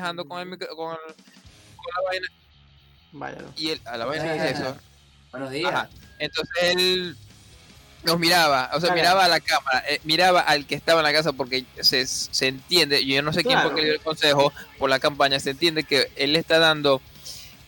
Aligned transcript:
manejando 0.00 0.24
con, 0.24 0.40
el, 0.40 0.46
micro- 0.48 0.74
con, 0.76 0.92
el- 0.92 1.14
con 1.76 1.86
la 1.96 2.08
vaina 2.08 2.26
Váyalo. 3.12 3.52
y 3.56 3.70
él, 3.70 3.80
a 3.84 3.96
la 3.96 4.04
vaina 4.06 4.34
es 4.36 4.58
eso. 4.58 4.76
Buenos 5.30 5.50
días. 5.50 5.72
Ajá. 5.72 5.88
Entonces 6.18 6.54
él 6.62 7.16
nos 8.02 8.18
miraba, 8.18 8.68
o 8.72 8.80
sea, 8.80 8.88
Claro. 8.88 8.94
miraba 8.94 9.24
a 9.24 9.28
la 9.28 9.40
cámara, 9.40 9.84
eh, 9.88 10.00
miraba 10.04 10.40
al 10.40 10.66
que 10.66 10.74
estaba 10.74 11.00
en 11.00 11.04
la 11.04 11.12
casa 11.12 11.32
porque 11.32 11.64
se, 11.80 12.06
se 12.06 12.48
entiende, 12.48 13.04
yo 13.04 13.20
no 13.22 13.32
sé 13.32 13.44
quién 13.44 13.60
fue 13.60 13.74
que 13.74 13.80
le 13.82 13.86
dio 13.88 13.94
el 13.94 14.00
consejo 14.00 14.52
por 14.78 14.88
la 14.88 14.98
campaña, 14.98 15.38
se 15.38 15.50
entiende 15.50 15.84
que 15.84 16.10
él 16.16 16.32
le 16.32 16.38
está 16.38 16.58
dando 16.58 17.02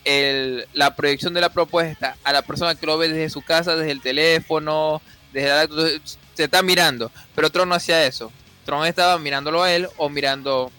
el, 0.04 0.66
la 0.72 0.96
proyección 0.96 1.34
de 1.34 1.40
la 1.42 1.50
propuesta 1.50 2.16
a 2.24 2.32
la 2.32 2.42
persona 2.42 2.74
que 2.74 2.86
lo 2.86 2.96
ve 2.98 3.08
desde 3.08 3.28
su 3.30 3.42
casa, 3.42 3.76
desde 3.76 3.92
el 3.92 4.00
teléfono, 4.00 5.02
desde 5.32 5.48
la, 5.48 6.00
se 6.34 6.44
está 6.44 6.62
mirando, 6.62 7.10
pero 7.34 7.50
Tron 7.50 7.68
no 7.68 7.74
hacía 7.74 8.06
eso. 8.06 8.32
Tron 8.64 8.86
estaba 8.86 9.18
mirándolo 9.18 9.62
a 9.62 9.72
él 9.72 9.86
o 9.98 10.08
mirando 10.08 10.72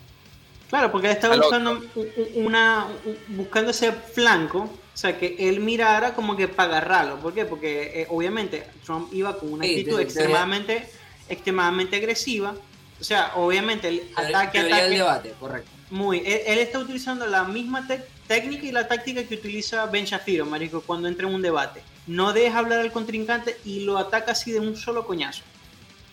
Claro, 0.73 0.91
porque 0.91 1.05
él 1.05 1.13
estaba 1.13 1.35
buscando 1.37 1.71
un- 1.73 1.89
un- 1.93 2.45
una, 2.47 2.87
un- 3.05 3.37
buscando 3.37 3.69
ese 3.69 3.91
flanco, 3.91 4.61
o 4.61 4.97
sea, 4.97 5.19
que 5.19 5.35
él 5.37 5.59
mirara 5.59 6.15
como 6.15 6.35
que 6.35 6.47
para 6.47 6.77
agarrarlo. 6.77 7.19
¿Por 7.19 7.31
qué? 7.35 7.45
Porque 7.45 8.01
eh, 8.01 8.07
obviamente 8.09 8.63
Trump 8.83 9.13
iba 9.13 9.37
con 9.37 9.53
una 9.53 9.65
Sí, 9.65 9.71
actitud 9.81 9.97
te- 9.97 10.01
extremadamente, 10.01 10.89
extremadamente 11.29 11.97
agresiva. 11.97 12.55
O 12.99 13.03
sea, 13.03 13.33
obviamente 13.35 13.87
el 13.87 13.99
Teoría- 13.99 14.39
ataque, 14.39 14.59
teoría 14.61 14.75
del 14.77 14.83
ataque, 14.85 14.97
debate, 14.97 15.33
correcto. 15.39 15.69
muy. 15.91 16.17
Él, 16.25 16.41
él 16.47 16.57
está 16.57 16.79
utilizando 16.79 17.27
la 17.27 17.43
misma 17.43 17.87
técnica 18.27 18.65
y 18.65 18.71
la 18.71 18.87
táctica 18.87 19.23
que 19.25 19.35
utiliza 19.35 19.85
Ben 19.85 20.05
Shapiro, 20.05 20.47
marico, 20.47 20.81
cuando 20.81 21.07
entra 21.07 21.27
en 21.27 21.35
un 21.35 21.41
debate. 21.43 21.83
No 22.07 22.33
deja 22.33 22.57
hablar 22.57 22.79
al 22.79 22.91
contrincante 22.91 23.57
y 23.63 23.81
lo 23.81 23.99
ataca 23.99 24.31
así 24.31 24.51
de 24.51 24.59
un 24.59 24.75
solo 24.75 25.05
coñazo. 25.05 25.43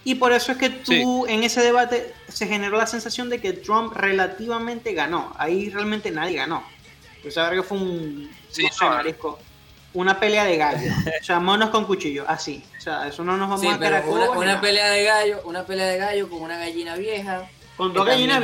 Y 0.05 0.15
por 0.15 0.33
eso 0.33 0.53
es 0.53 0.59
que 0.59 0.71
tú 0.71 1.27
en 1.27 1.43
ese 1.43 1.61
debate 1.61 2.15
se 2.29 2.47
generó 2.47 2.79
la 2.79 2.87
sensación 2.87 3.29
de 3.29 3.41
que 3.41 3.53
Trump 3.53 3.93
relativamente 3.95 4.93
ganó. 4.95 5.33
Ahí 5.37 5.69
realmente 5.69 6.11
nadie 6.11 6.37
ganó. 6.37 6.63
Pues 7.23 7.37
a 7.37 7.49
ver 7.51 7.61
que 7.61 7.63
fue 7.63 7.79
un 7.79 8.31
Sí, 8.51 8.63
no 8.63 8.69
sé, 8.73 8.85
no. 8.87 8.91
marisco, 8.93 9.39
una 9.93 10.19
pelea 10.19 10.45
de 10.45 10.57
gallos. 10.57 10.95
o 11.21 11.25
sea, 11.25 11.39
monos 11.39 11.69
con 11.71 11.85
cuchillo, 11.85 12.25
así. 12.27 12.65
O 12.79 12.81
sea, 12.81 13.09
eso 13.09 13.23
no 13.25 13.37
nos 13.37 13.49
vamos 13.51 13.61
Sí, 13.61 13.69
a 13.69 13.79
caracol. 13.79 14.21
una, 14.21 14.31
una 14.31 14.61
pelea 14.61 14.89
de 14.91 15.05
gallo, 15.05 15.41
una 15.45 15.67
pelea 15.67 15.87
de 15.87 15.99
gallo 15.99 16.31
con 16.31 16.41
una 16.43 16.57
gallina 16.59 16.97
vieja. 16.97 17.49
Con 17.77 17.93
dos 17.93 18.07
gallinas 18.07 18.41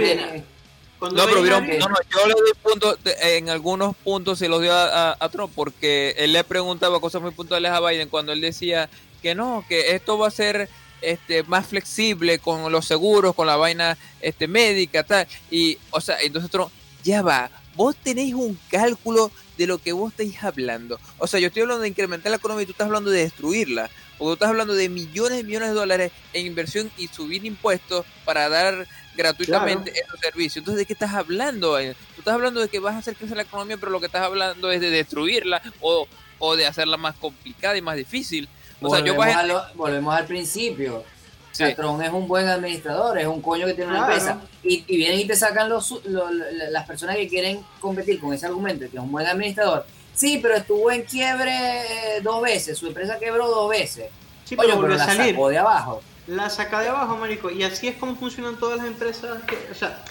Con 0.98 1.14
No, 1.14 1.24
pero 1.26 1.40
vieron, 1.42 1.66
no, 1.66 1.88
no, 1.88 1.96
yo 2.10 2.26
le 2.26 2.34
doy 2.34 2.52
puntos, 2.62 2.98
en 3.22 3.48
algunos 3.50 3.96
puntos 3.96 4.38
se 4.38 4.48
los 4.48 4.60
dio 4.62 4.72
a, 4.74 5.12
a- 5.12 5.16
a 5.18 5.28
Trump 5.30 5.52
porque 5.54 6.14
él 6.18 6.32
le 6.34 6.44
preguntaba 6.44 7.00
cosas 7.00 7.22
muy 7.22 7.30
puntuales 7.32 7.70
a 7.72 7.80
Biden 7.80 8.08
cuando 8.10 8.32
él 8.32 8.40
decía 8.42 8.88
que 9.22 9.34
no, 9.34 9.64
que 9.68 9.94
esto 9.94 10.16
va 10.18 10.28
a 10.28 10.30
ser 10.30 10.68
este 11.00 11.42
más 11.44 11.66
flexible 11.66 12.38
con 12.38 12.70
los 12.72 12.84
seguros, 12.86 13.34
con 13.34 13.46
la 13.46 13.56
vaina 13.56 13.96
este 14.20 14.48
médica, 14.48 15.02
tal. 15.02 15.26
Y, 15.50 15.78
o 15.90 16.00
sea, 16.00 16.20
entonces 16.20 16.50
Trump, 16.50 16.70
ya 17.04 17.22
va, 17.22 17.50
vos 17.74 17.94
tenéis 17.96 18.34
un 18.34 18.58
cálculo 18.70 19.30
de 19.56 19.66
lo 19.66 19.78
que 19.78 19.92
vos 19.92 20.12
estáis 20.12 20.42
hablando. 20.42 20.98
O 21.18 21.26
sea, 21.26 21.40
yo 21.40 21.48
estoy 21.48 21.62
hablando 21.62 21.82
de 21.82 21.88
incrementar 21.88 22.30
la 22.30 22.36
economía 22.36 22.64
y 22.64 22.66
tú 22.66 22.72
estás 22.72 22.86
hablando 22.86 23.10
de 23.10 23.22
destruirla. 23.22 23.90
Porque 24.18 24.30
tú 24.30 24.32
estás 24.32 24.48
hablando 24.48 24.74
de 24.74 24.88
millones 24.88 25.40
y 25.40 25.44
millones 25.44 25.68
de 25.68 25.74
dólares 25.74 26.12
en 26.32 26.46
inversión 26.46 26.90
y 26.96 27.08
subir 27.08 27.44
impuestos 27.44 28.06
para 28.24 28.48
dar 28.48 28.86
gratuitamente 29.14 29.92
esos 29.98 30.20
servicios. 30.20 30.58
Entonces, 30.58 30.78
¿de 30.78 30.86
qué 30.86 30.92
estás 30.94 31.14
hablando? 31.14 31.78
Eh, 31.78 31.94
Tú 32.14 32.20
estás 32.20 32.34
hablando 32.34 32.60
de 32.60 32.68
que 32.68 32.80
vas 32.80 32.94
a 32.94 32.98
hacer 32.98 33.14
crecer 33.14 33.36
la 33.36 33.42
economía, 33.42 33.76
pero 33.76 33.92
lo 33.92 34.00
que 34.00 34.06
estás 34.06 34.22
hablando 34.22 34.70
es 34.70 34.80
de 34.80 34.90
destruirla 34.90 35.62
o, 35.80 36.08
o 36.38 36.56
de 36.56 36.66
hacerla 36.66 36.96
más 36.96 37.14
complicada 37.16 37.76
y 37.76 37.82
más 37.82 37.96
difícil. 37.96 38.48
O 38.80 38.90
sea, 38.90 38.98
yo 39.04 39.14
volvemos, 39.14 39.26
bajé- 39.26 39.34
a 39.34 39.42
lo- 39.46 39.64
volvemos 39.74 40.14
al 40.14 40.26
principio. 40.26 40.96
O 40.98 41.54
sea, 41.56 41.68
Sí. 41.68 41.72
Es 42.04 42.12
un 42.12 42.28
buen 42.28 42.46
administrador, 42.48 43.18
es 43.18 43.26
un 43.26 43.40
coño 43.40 43.66
que 43.66 43.72
tiene 43.72 43.90
una 43.90 44.00
Claro. 44.06 44.12
empresa. 44.12 44.40
Y, 44.62 44.84
y 44.86 44.96
vienen 44.98 45.20
y 45.20 45.24
te 45.24 45.34
sacan 45.34 45.70
los, 45.70 45.90
lo- 46.04 46.30
lo- 46.30 46.44
las 46.70 46.86
personas 46.86 47.16
que 47.16 47.26
quieren 47.28 47.64
competir 47.80 48.20
con 48.20 48.34
ese 48.34 48.44
argumento, 48.46 48.84
de 48.84 48.90
que 48.90 48.96
es 48.98 49.02
un 49.02 49.10
buen 49.10 49.26
administrador. 49.26 49.86
Sí, 50.12 50.38
pero 50.42 50.54
estuvo 50.56 50.90
en 50.90 51.02
quiebre 51.04 51.50
eh, 51.52 52.20
dos 52.22 52.42
veces, 52.42 52.76
su 52.78 52.86
empresa 52.88 53.18
quebró 53.18 53.48
dos 53.48 53.70
veces. 53.70 54.10
Sí, 54.44 54.54
Oye, 54.54 54.56
pero 54.56 54.68
pero 54.68 54.76
volvió 54.82 54.94
a 54.96 54.98
la 54.98 55.04
salir. 55.14 55.34
sacó 55.34 55.48
de 55.48 55.58
abajo. 55.58 56.02
La 56.26 56.50
saca 56.50 56.80
de 56.80 56.88
abajo, 56.88 57.16
marico. 57.16 57.50
Y 57.50 57.62
así 57.62 57.88
es 57.88 57.96
como 57.96 58.16
funcionan 58.16 58.56
todas 58.58 58.76
las 58.78 58.86
empresas. 58.88 59.42
Que, 59.46 59.56
o 59.70 59.74
sea, 59.74 60.04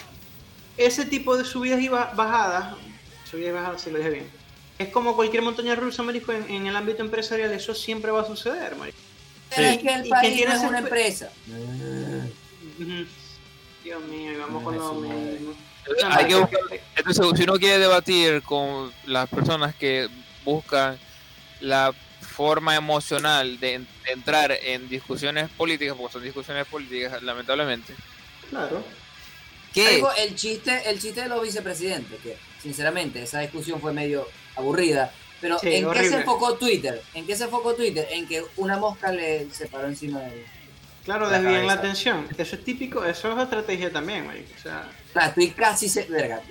ese 0.76 1.04
tipo 1.04 1.36
de 1.36 1.44
subidas 1.44 1.80
y 1.80 1.88
ba- 1.88 2.12
bajadas, 2.16 2.74
subidas 3.30 3.50
y 3.50 3.52
bajadas, 3.52 3.80
si 3.82 3.90
lo 3.90 3.98
dije 3.98 4.10
bien, 4.10 4.30
es 4.78 4.88
como 4.88 5.16
cualquier 5.16 5.42
montaña 5.42 5.74
rusa, 5.74 6.02
marico, 6.02 6.32
en, 6.32 6.48
en 6.50 6.66
el 6.66 6.76
ámbito 6.76 7.02
empresarial. 7.02 7.52
Eso 7.52 7.74
siempre 7.74 8.10
va 8.10 8.22
a 8.22 8.26
suceder, 8.26 8.76
marico. 8.76 8.98
Pero 9.54 9.68
Sí. 9.68 9.74
es 9.76 9.82
que 9.82 9.94
el 9.94 10.06
¿Y 10.06 10.10
país 10.10 10.30
no 10.30 10.36
tiene 10.36 10.54
es 10.54 10.60
una 10.62 10.78
empresa. 10.80 11.30
Dios 13.84 14.02
mío, 14.04 14.32
y 14.32 14.36
vamos 14.36 14.62
con 14.64 14.76
lo 14.76 14.94
mismo. 14.94 15.54
Hay 16.10 16.26
que 16.26 16.32
No, 16.32 16.40
buscar- 16.40 16.60
Entonces, 16.96 17.26
si 17.36 17.42
uno 17.44 17.54
quiere 17.54 17.78
debatir 17.78 18.42
con 18.42 18.92
las 19.06 19.28
personas 19.28 19.74
que 19.76 20.08
buscan 20.44 20.98
la 21.60 21.92
forma 22.20 22.74
emocional 22.74 23.58
de, 23.60 23.74
en- 23.74 23.88
de 24.04 24.12
entrar 24.12 24.50
en 24.52 24.88
discusiones 24.88 25.48
políticas, 25.50 25.96
porque 25.96 26.12
son 26.14 26.22
discusiones 26.24 26.66
políticas, 26.66 27.22
lamentablemente, 27.22 27.94
Claro. 28.50 28.84
Digo, 29.74 30.10
el 30.18 30.34
chiste, 30.36 30.88
el 30.88 30.98
chiste 31.00 31.22
de 31.22 31.28
los 31.28 31.42
vicepresidentes, 31.42 32.18
que 32.22 32.36
sinceramente 32.62 33.22
esa 33.22 33.40
discusión 33.40 33.80
fue 33.80 33.92
medio 33.92 34.26
aburrida, 34.56 35.12
pero 35.40 35.58
Sí, 35.58 35.74
¿en 35.74 35.90
qué 35.90 36.08
se 36.08 36.16
enfocó 36.16 36.54
Twitter? 36.56 37.02
¿En 37.14 37.26
qué 37.26 37.36
se 37.36 37.44
enfocó 37.44 37.74
Twitter? 37.74 38.06
En 38.10 38.26
que 38.26 38.44
una 38.56 38.78
mosca 38.78 39.12
le 39.12 39.48
se 39.52 39.68
paró 39.68 39.86
encima 39.88 40.20
de 40.20 40.34
él. 40.34 40.46
Claro, 41.04 41.30
La 41.30 41.38
desvían 41.40 41.66
la 41.66 41.74
atención. 41.74 42.26
Eso 42.36 42.56
es 42.56 42.64
típico, 42.64 43.04
eso 43.04 43.32
es 43.32 43.42
estrategia 43.42 43.92
también, 43.92 44.26
marico. 44.26 44.50
O 44.56 44.60
sea, 44.62 44.90
O 45.10 45.12
sea, 45.12 45.26
estoy 45.28 45.50
casi 45.52 45.88
se... 45.88 46.04
verga, 46.04 46.42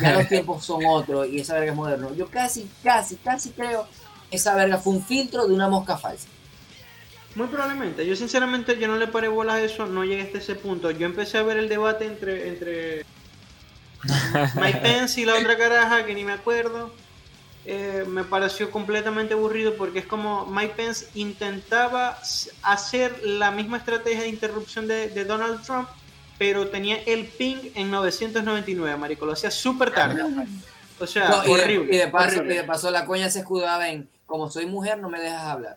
ya 0.00 0.12
los 0.14 0.28
tiempos 0.28 0.64
son 0.64 0.84
otros 0.86 1.28
y 1.28 1.40
esa 1.40 1.54
verga 1.54 1.70
es 1.70 1.76
moderno. 1.76 2.14
Yo 2.14 2.28
casi, 2.28 2.68
casi, 2.82 3.16
casi 3.16 3.50
creo 3.50 3.86
que 4.30 4.36
esa 4.36 4.54
verga 4.56 4.78
fue 4.78 4.94
un 4.94 5.04
filtro 5.04 5.46
de 5.46 5.54
una 5.54 5.68
mosca 5.68 5.96
falsa. 5.96 6.28
Muy 7.36 7.48
probablemente. 7.48 8.06
Yo 8.06 8.16
sinceramente 8.16 8.78
yo 8.78 8.88
no 8.88 8.96
le 8.96 9.06
paré 9.08 9.28
bolas 9.28 9.56
a 9.56 9.62
eso, 9.62 9.86
no 9.86 10.04
llegué 10.04 10.22
hasta 10.22 10.38
ese 10.38 10.54
punto. 10.56 10.90
Yo 10.90 11.06
empecé 11.06 11.38
a 11.38 11.42
ver 11.42 11.58
el 11.58 11.68
debate 11.68 12.06
entre 12.06 12.48
entre 12.48 13.04
Mike 14.54 14.78
Pence 14.80 15.20
y 15.20 15.24
la 15.24 15.34
otra 15.34 15.56
caraja 15.56 16.06
que 16.06 16.14
ni 16.14 16.24
me 16.24 16.32
acuerdo. 16.32 16.92
Eh, 17.68 18.04
me 18.06 18.22
pareció 18.22 18.70
completamente 18.70 19.34
aburrido 19.34 19.74
porque 19.74 19.98
es 19.98 20.06
como 20.06 20.46
Mike 20.46 20.74
Pence 20.76 21.08
intentaba 21.14 22.16
hacer 22.62 23.20
la 23.24 23.50
misma 23.50 23.78
estrategia 23.78 24.22
de 24.22 24.28
interrupción 24.28 24.86
de, 24.86 25.08
de 25.08 25.24
Donald 25.24 25.62
Trump, 25.64 25.88
pero 26.38 26.68
tenía 26.68 26.96
el 27.06 27.26
ping 27.26 27.56
en 27.74 27.90
999, 27.90 28.96
marico. 28.96 29.26
Lo 29.26 29.32
hacía 29.32 29.50
súper 29.50 29.92
tarde. 29.92 30.22
O 31.00 31.06
sea, 31.06 31.28
No, 31.28 31.44
y, 31.44 31.46
de, 31.48 31.52
horrible. 31.62 31.94
y 31.94 31.98
de 31.98 32.06
paso, 32.08 32.36
horrible. 32.36 32.54
y 32.54 32.56
de 32.58 32.64
paso 32.64 32.90
la 32.90 33.04
coña 33.04 33.28
se 33.30 33.40
escudaba 33.40 33.88
en 33.88 34.08
como 34.26 34.50
soy 34.50 34.66
mujer 34.66 34.98
no 34.98 35.08
me 35.08 35.20
dejas 35.20 35.42
hablar. 35.42 35.76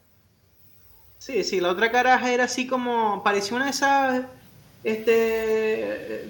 Sí, 1.17 1.43
sí, 1.43 1.59
la 1.59 1.69
otra 1.69 1.91
caraja 1.91 2.31
era 2.31 2.45
así 2.45 2.67
como, 2.67 3.23
parecía 3.23 3.55
una 3.55 3.65
de 3.65 3.71
esas 3.71 4.23
este, 4.83 6.25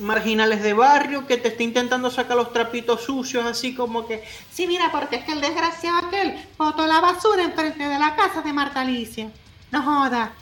marginales 0.00 0.62
de 0.62 0.72
barrio 0.72 1.26
que 1.26 1.36
te 1.36 1.48
está 1.48 1.62
intentando 1.62 2.10
sacar 2.10 2.36
los 2.36 2.52
trapitos 2.52 3.02
sucios, 3.02 3.44
así 3.44 3.74
como 3.74 4.06
que, 4.06 4.22
sí, 4.52 4.66
mira, 4.66 4.90
porque 4.92 5.16
es 5.16 5.24
que 5.24 5.32
el 5.32 5.40
desgraciado 5.40 6.06
aquel 6.06 6.46
botó 6.56 6.86
la 6.86 7.00
basura 7.00 7.42
enfrente 7.44 7.88
de 7.88 7.98
la 7.98 8.14
casa 8.16 8.42
de 8.42 8.52
Marta 8.52 8.80
Alicia. 8.80 9.30
No 9.70 9.82
joda. 9.82 10.32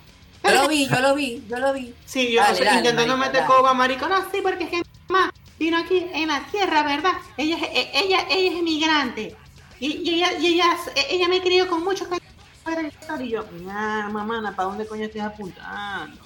Yo 0.45 0.51
lo 0.55 0.69
vi, 0.69 0.87
yo 0.89 1.01
lo 1.01 1.15
vi, 1.15 1.43
yo 1.49 1.59
lo 1.59 1.73
vi. 1.73 1.93
Sí, 2.05 2.33
yo 2.33 2.41
Dale, 2.41 2.77
intentando 2.77 3.17
meter 3.17 3.45
coba, 3.47 3.75
marico. 3.75 4.07
No, 4.07 4.23
sí, 4.31 4.39
porque 4.43 4.65
es 4.65 4.71
que 4.71 4.77
mi 4.77 4.85
mamá 5.09 5.33
vino 5.59 5.79
aquí 5.79 6.07
en 6.13 6.29
la 6.29 6.41
tierra, 6.51 6.83
¿verdad? 6.85 7.13
Ella, 7.37 7.57
es- 7.57 7.63
e- 7.73 7.91
ella, 7.95 8.27
ella 8.31 8.53
es 8.53 8.59
emigrante. 8.59 9.37
Y, 9.81 10.09
y 10.09 10.15
ella, 10.15 10.39
y 10.39 10.47
ella, 10.55 10.77
ella 11.11 11.29
me 11.29 11.41
crió 11.43 11.69
con 11.69 11.83
mucho 11.83 12.09
cariño. 12.09 12.27
Y 13.21 13.29
yo, 13.31 13.45
ah, 13.71 14.09
mamá, 14.13 14.53
¿para 14.57 14.69
dónde 14.69 14.87
coño 14.87 15.05
estás 15.05 15.23
apuntando? 15.23 16.26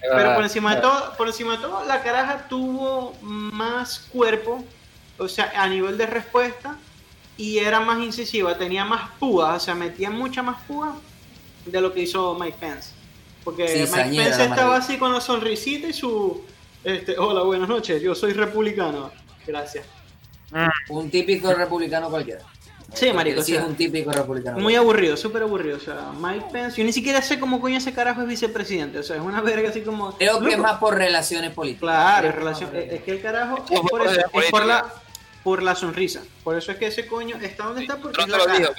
Pero 0.00 0.34
por 0.34 0.42
encima 0.44 0.74
de 0.74 0.80
todo, 0.80 1.16
por 1.16 1.26
encima 1.28 1.56
de 1.56 1.62
todo, 1.62 1.84
la 1.84 2.02
caraja 2.02 2.48
tuvo 2.48 3.14
más 3.20 4.00
cuerpo, 4.12 4.64
o 5.18 5.28
sea, 5.28 5.52
a 5.56 5.68
nivel 5.68 5.96
de 5.98 6.06
respuesta, 6.06 6.76
y 7.36 7.58
era 7.58 7.80
más 7.80 7.98
incisiva, 8.00 8.56
tenía 8.56 8.84
más 8.84 9.10
púas, 9.18 9.62
o 9.62 9.64
sea, 9.64 9.74
metía 9.74 10.10
mucha 10.10 10.42
más 10.42 10.62
púa 10.62 10.96
de 11.66 11.80
lo 11.80 11.92
que 11.92 12.02
hizo 12.02 12.36
Mike 12.38 12.56
Pence. 12.60 12.90
Porque 13.42 13.68
Sí, 13.68 13.78
Mike 13.80 13.88
sañera 13.88 14.24
Pence 14.24 14.44
estaba 14.44 14.76
así 14.76 14.96
con 14.98 15.12
la 15.12 15.20
sonrisita 15.20 15.88
y 15.88 15.92
su 15.92 16.44
este, 16.84 17.18
hola, 17.18 17.42
buenas 17.42 17.66
noches, 17.66 18.02
yo 18.02 18.14
soy 18.14 18.34
republicano. 18.34 19.10
Gracias. 19.46 19.86
Un 20.90 21.10
típico 21.10 21.52
republicano 21.52 22.10
cualquiera. 22.10 22.42
Sí, 22.92 23.12
marico, 23.12 23.42
Sí, 23.42 23.56
o 23.56 23.60
es 23.60 23.64
un 23.66 23.74
típico 23.74 24.12
republicano. 24.12 24.58
Muy 24.58 24.74
aburrido, 24.76 25.16
súper 25.16 25.42
aburrido. 25.42 25.76
O 25.78 25.80
sea, 25.80 26.12
Mike 26.20 26.46
Pence, 26.52 26.76
yo 26.76 26.84
ni 26.84 26.92
siquiera 26.92 27.22
sé 27.22 27.40
cómo 27.40 27.60
coño 27.60 27.78
ese 27.78 27.92
carajo 27.92 28.20
es 28.22 28.28
vicepresidente. 28.28 28.98
O 28.98 29.02
sea, 29.02 29.16
es 29.16 29.22
una 29.22 29.40
verga 29.40 29.70
así 29.70 29.80
como. 29.80 30.16
Creo 30.16 30.40
que 30.40 30.52
es 30.52 30.58
más 30.58 30.78
por 30.78 30.94
relaciones 30.96 31.50
políticas. 31.52 31.80
Claro, 31.80 32.28
es, 32.28 32.34
que 32.34 32.38
relación, 32.40 32.76
es, 32.76 32.92
es 32.92 33.02
que 33.02 33.10
el 33.12 33.22
carajo 33.22 33.64
es 33.68 33.80
por 33.80 34.02
eso, 34.06 34.14
la 34.14 34.40
es 34.42 34.50
por 34.50 34.64
la, 34.66 34.94
por 35.42 35.62
la 35.62 35.74
sonrisa. 35.74 36.22
Por 36.44 36.56
eso 36.56 36.70
es 36.72 36.78
que 36.78 36.86
ese 36.86 37.06
coño 37.06 37.36
está 37.42 37.64
donde 37.64 37.82
está 37.82 37.96
porque 37.96 38.20
es 38.20 38.26
Trump 38.26 38.38
la 38.40 38.46
verde, 38.46 38.70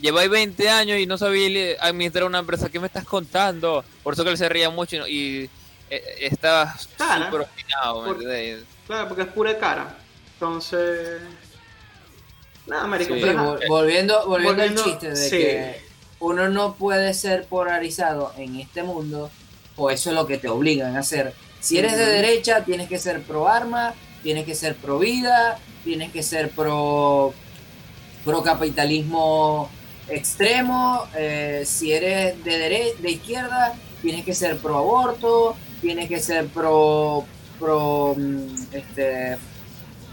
lleváis 0.00 0.30
20 0.30 0.68
años 0.70 0.98
y 0.98 1.06
no 1.06 1.16
sabéis 1.18 1.76
administrar 1.80 2.24
una 2.24 2.38
empresa, 2.38 2.68
¿qué 2.70 2.80
me 2.80 2.86
estás 2.86 3.04
contando? 3.04 3.84
Por 4.02 4.14
eso 4.14 4.24
que 4.24 4.30
él 4.30 4.38
se 4.38 4.48
reía 4.48 4.70
mucho 4.70 4.96
y, 4.96 4.98
no- 4.98 5.06
y, 5.08 5.50
eh, 5.90 6.02
estaba 6.22 6.74
Claro. 6.96 7.26
súper 7.26 7.40
obstinado, 7.42 8.00
¿me 8.02 8.06
Por- 8.08 8.16
entendés? 8.16 8.64
Claro, 8.86 9.08
porque 9.08 9.22
es 9.22 9.28
pura 9.28 9.58
cara. 9.58 9.96
Entonces. 10.34 11.20
Nada, 12.66 12.86
marico. 12.86 13.14
Sí. 13.14 13.20
pero 13.20 13.32
Sí, 13.32 13.38
ajá. 13.38 13.46
vol- 13.46 13.68
volviendo, 13.68 14.26
volviendo, 14.28 14.54
Volviendo, 14.62 14.82
al 14.82 14.88
chiste 14.88 15.08
de 15.10 15.16
sí. 15.16 15.30
que 15.30 15.80
uno 16.20 16.48
no 16.48 16.74
puede 16.74 17.12
ser 17.14 17.44
polarizado 17.46 18.32
en 18.38 18.56
este 18.56 18.82
mundo, 18.82 19.30
o 19.76 19.90
eso 19.90 20.10
es 20.10 20.16
lo 20.16 20.26
que 20.26 20.38
te 20.38 20.48
obligan 20.48 20.96
a 20.96 21.00
hacer. 21.00 21.34
Si 21.60 21.78
eres 21.78 21.96
de 21.96 22.06
derecha, 22.06 22.64
tienes 22.64 22.88
que 22.88 22.98
ser 22.98 23.22
pro 23.22 23.48
arma, 23.48 23.94
tienes 24.22 24.44
que 24.44 24.54
ser 24.54 24.74
pro 24.76 24.98
vida, 24.98 25.58
tienes 25.84 26.12
que 26.12 26.22
ser 26.22 26.50
pro, 26.50 27.32
pro 28.24 28.42
capitalismo 28.42 29.68
extremo. 30.08 31.06
eh, 31.16 31.62
si 31.66 31.92
eres 31.92 32.42
de, 32.44 32.50
dere- 32.58 32.96
de 32.98 33.10
izquierda, 33.10 33.74
tienes 34.00 34.24
que 34.24 34.34
ser 34.34 34.58
pro 34.58 34.78
aborto, 34.78 35.56
tienes 35.80 36.08
que 36.08 36.20
ser 36.20 36.46
pro, 36.48 37.24
pro 37.58 38.14
mm, 38.16 38.46
este, 38.72 39.36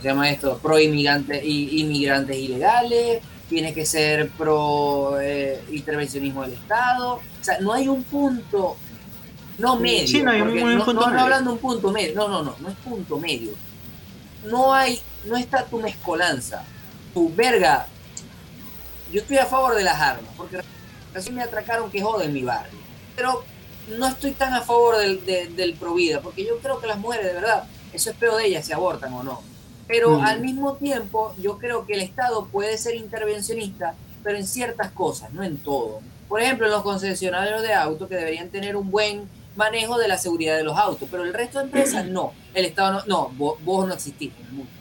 se 0.01 0.07
llama 0.07 0.29
esto, 0.29 0.57
pro 0.59 0.79
inmigrantes, 0.79 1.41
inmigrantes 1.43 2.37
ilegales, 2.37 3.21
tiene 3.49 3.73
que 3.73 3.85
ser 3.85 4.29
pro 4.31 5.19
eh, 5.19 5.61
intervencionismo 5.71 6.43
del 6.43 6.53
Estado. 6.53 7.15
O 7.15 7.21
sea, 7.43 7.59
no 7.59 7.73
hay 7.73 7.87
un 7.87 8.03
punto, 8.03 8.77
no 9.57 9.75
medio. 9.77 10.07
Sí, 10.07 10.21
no 10.23 10.31
hay 10.31 10.41
un- 10.41 10.47
no, 10.77 10.85
punto 10.85 10.93
no- 11.01 11.11
no 11.13 11.19
hablando 11.21 11.49
de 11.51 11.55
un 11.55 11.61
punto 11.61 11.91
medio, 11.91 12.13
no, 12.15 12.27
no, 12.27 12.43
no, 12.43 12.55
no 12.59 12.69
es 12.69 12.75
punto 12.75 13.17
medio. 13.19 13.51
No 14.45 14.73
hay, 14.73 15.01
no 15.25 15.35
está 15.35 15.65
tu 15.65 15.79
mezcolanza, 15.79 16.63
tu 17.13 17.33
verga. 17.33 17.87
Yo 19.11 19.21
estoy 19.21 19.37
a 19.37 19.45
favor 19.45 19.75
de 19.75 19.83
las 19.83 19.99
armas, 19.99 20.31
porque 20.37 20.59
recién 21.13 21.35
me 21.35 21.41
atracaron 21.43 21.89
que 21.91 22.01
joden 22.01 22.31
mi 22.33 22.43
barrio. 22.43 22.77
Pero 23.15 23.43
no 23.97 24.07
estoy 24.07 24.31
tan 24.31 24.53
a 24.53 24.61
favor 24.61 24.97
del, 24.97 25.25
de- 25.25 25.47
del 25.47 25.73
pro 25.73 25.95
vida, 25.95 26.21
porque 26.21 26.45
yo 26.45 26.57
creo 26.59 26.79
que 26.79 26.87
las 26.87 26.99
mujeres, 26.99 27.25
de 27.25 27.33
verdad, 27.33 27.63
eso 27.91 28.11
es 28.11 28.15
peor 28.15 28.37
de 28.37 28.45
ellas 28.45 28.65
si 28.65 28.71
abortan 28.71 29.11
o 29.13 29.23
no. 29.23 29.41
Pero 29.89 30.19
Mm. 30.19 30.21
al 30.21 30.41
mismo 30.41 30.75
tiempo, 30.77 31.35
yo 31.41 31.57
creo 31.59 31.85
que 31.85 31.95
el 31.95 32.01
Estado 32.01 32.45
puede 32.47 32.77
ser 32.77 32.95
intervencionista, 32.95 33.95
pero 34.23 34.37
en 34.37 34.47
ciertas 34.47 34.91
cosas, 34.93 35.33
no 35.33 35.43
en 35.43 35.57
todo. 35.57 36.03
Por 36.29 36.41
ejemplo, 36.41 36.69
los 36.69 36.83
concesionarios 36.83 37.61
de 37.63 37.73
autos 37.73 38.07
que 38.07 38.15
deberían 38.15 38.51
tener 38.51 38.77
un 38.77 38.91
buen 38.91 39.29
manejo 39.57 39.97
de 39.97 40.07
la 40.07 40.17
seguridad 40.19 40.55
de 40.57 40.63
los 40.63 40.77
autos, 40.77 41.09
pero 41.11 41.25
el 41.25 41.33
resto 41.33 41.59
de 41.59 41.65
empresas 41.65 42.05
no. 42.07 42.37
El 42.53 42.65
Estado 42.65 42.93
no, 42.93 43.05
no, 43.07 43.29
vos, 43.37 43.57
vos 43.65 43.87
no 43.87 43.95
existís 43.95 44.31
en 44.39 44.45
el 44.47 44.53
mundo. 44.53 44.73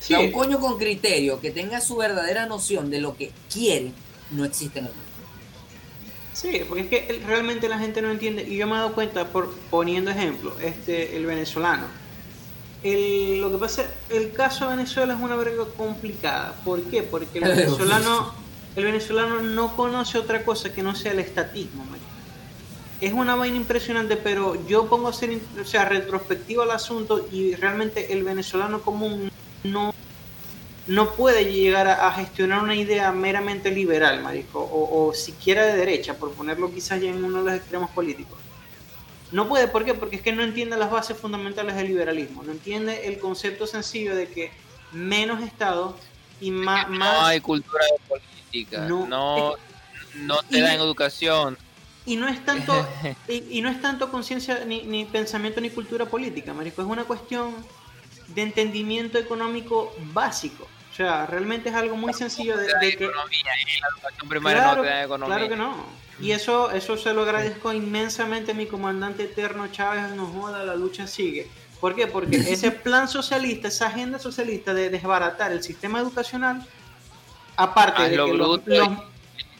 O 0.00 0.02
Sí, 0.02 0.14
sea, 0.14 0.20
un 0.20 0.32
coño 0.32 0.60
con 0.60 0.78
criterio 0.78 1.40
que 1.40 1.50
tenga 1.50 1.80
su 1.80 1.96
verdadera 1.96 2.46
noción 2.46 2.90
de 2.90 3.00
lo 3.00 3.16
que 3.16 3.34
quiere, 3.52 3.94
no 4.30 4.44
existe 4.44 4.78
en 4.80 4.86
el 4.86 4.94
mundo. 4.94 5.04
Sí, 6.32 6.62
porque 6.68 6.82
es 6.82 6.88
que 6.88 7.22
realmente 7.26 7.68
la 7.68 7.78
gente 7.78 8.00
no 8.00 8.10
entiende. 8.10 8.44
Y 8.44 8.56
yo 8.56 8.66
me 8.66 8.74
he 8.74 8.78
dado 8.78 8.94
cuenta, 8.94 9.26
por 9.32 9.52
poniendo 9.70 10.10
ejemplo, 10.10 10.58
este, 10.60 11.16
el 11.16 11.26
venezolano. 11.26 11.86
El, 12.82 13.40
lo 13.40 13.50
que 13.50 13.58
pasa, 13.58 13.84
el 14.10 14.32
caso 14.32 14.68
de 14.68 14.76
Venezuela 14.76 15.14
es 15.14 15.20
una 15.20 15.36
verga 15.36 15.64
complicada. 15.76 16.54
¿Por 16.64 16.82
qué? 16.82 17.02
Porque 17.02 17.38
el 17.38 17.44
venezolano, 17.48 18.32
el 18.76 18.84
venezolano 18.84 19.42
no 19.42 19.74
conoce 19.76 20.18
otra 20.18 20.44
cosa 20.44 20.72
que 20.72 20.82
no 20.82 20.94
sea 20.94 21.12
el 21.12 21.18
estatismo, 21.18 21.84
marico. 21.84 22.06
Es 23.00 23.12
una 23.12 23.36
vaina 23.36 23.56
impresionante, 23.56 24.16
pero 24.16 24.66
yo 24.66 24.86
pongo 24.86 25.08
a 25.08 25.12
ser, 25.12 25.38
o 25.60 25.64
sea, 25.64 25.84
retrospectivo 25.84 26.62
al 26.62 26.72
asunto 26.72 27.28
y 27.30 27.54
realmente 27.54 28.12
el 28.12 28.24
venezolano 28.24 28.80
común 28.80 29.30
no 29.62 29.94
no 30.88 31.12
puede 31.12 31.52
llegar 31.52 31.86
a, 31.86 32.08
a 32.08 32.12
gestionar 32.12 32.62
una 32.62 32.74
idea 32.74 33.12
meramente 33.12 33.70
liberal, 33.70 34.22
marico, 34.22 34.58
o, 34.58 35.08
o 35.08 35.14
siquiera 35.14 35.66
de 35.66 35.76
derecha, 35.76 36.14
por 36.14 36.32
ponerlo 36.32 36.72
quizás 36.72 37.00
ya 37.00 37.10
en 37.10 37.22
uno 37.22 37.44
de 37.44 37.50
los 37.50 37.60
extremos 37.60 37.90
políticos. 37.90 38.38
No 39.32 39.48
puede, 39.48 39.68
¿por 39.68 39.84
qué? 39.84 39.94
Porque 39.94 40.16
es 40.16 40.22
que 40.22 40.32
no 40.32 40.42
entiende 40.42 40.76
las 40.76 40.90
bases 40.90 41.16
fundamentales 41.16 41.76
del 41.76 41.88
liberalismo, 41.88 42.42
no 42.42 42.52
entiende 42.52 43.08
el 43.08 43.18
concepto 43.18 43.66
sencillo 43.66 44.16
de 44.16 44.28
que 44.28 44.50
menos 44.92 45.42
Estado 45.42 45.96
y 46.40 46.50
más... 46.50 46.88
No 46.88 47.04
hay 47.26 47.40
cultura 47.40 47.84
de 47.84 48.08
política. 48.08 48.80
No, 48.88 49.06
No, 49.06 49.54
no, 50.14 50.38
te 50.48 50.58
y- 50.58 50.60
dan 50.62 50.76
educación. 50.80 51.58
Y 52.06 52.16
no 52.16 52.26
es 52.26 52.42
tanto, 52.42 52.72
y, 53.28 53.58
y 53.58 53.60
no 53.60 53.68
es 53.68 53.82
tanto 53.82 54.10
conciencia 54.10 54.64
ni, 54.64 54.82
ni 54.84 55.04
pensamiento 55.04 55.60
ni 55.60 55.68
cultura 55.68 56.06
política, 56.06 56.54
marico, 56.54 56.80
es 56.80 56.88
una 56.88 57.04
cuestión 57.04 57.54
de 58.28 58.42
entendimiento 58.42 59.18
económico 59.18 59.94
básico. 60.14 60.66
O 60.98 61.00
sea, 61.00 61.26
realmente 61.26 61.68
es 61.68 61.76
algo 61.76 61.96
muy 61.96 62.12
sencillo 62.12 62.56
de, 62.56 62.64
de 62.66 62.96
que... 62.96 63.04
economía. 63.04 63.52
En 63.62 63.80
la 63.80 63.88
educación 63.94 64.28
primaria 64.28 64.62
Claro, 64.62 64.82
no 64.82 64.88
te 64.88 65.02
economía. 65.04 65.36
claro 65.36 65.48
que 65.48 65.56
no. 65.56 65.86
Y 66.20 66.32
eso, 66.32 66.72
eso 66.72 66.96
se 66.96 67.14
lo 67.14 67.22
agradezco 67.22 67.72
inmensamente 67.72 68.50
a 68.50 68.54
mi 68.54 68.66
comandante 68.66 69.22
eterno 69.22 69.68
Chávez, 69.68 70.10
no 70.16 70.26
joda, 70.26 70.64
la 70.64 70.74
lucha 70.74 71.06
sigue. 71.06 71.48
¿Por 71.80 71.94
qué? 71.94 72.08
Porque 72.08 72.36
ese 72.52 72.72
plan 72.72 73.06
socialista, 73.06 73.68
esa 73.68 73.86
agenda 73.86 74.18
socialista 74.18 74.74
de 74.74 74.90
desbaratar 74.90 75.52
el 75.52 75.62
sistema 75.62 76.00
educacional, 76.00 76.66
aparte 77.54 78.02
de 78.08 78.20
Hazlo 78.20 78.64
que 78.64 78.98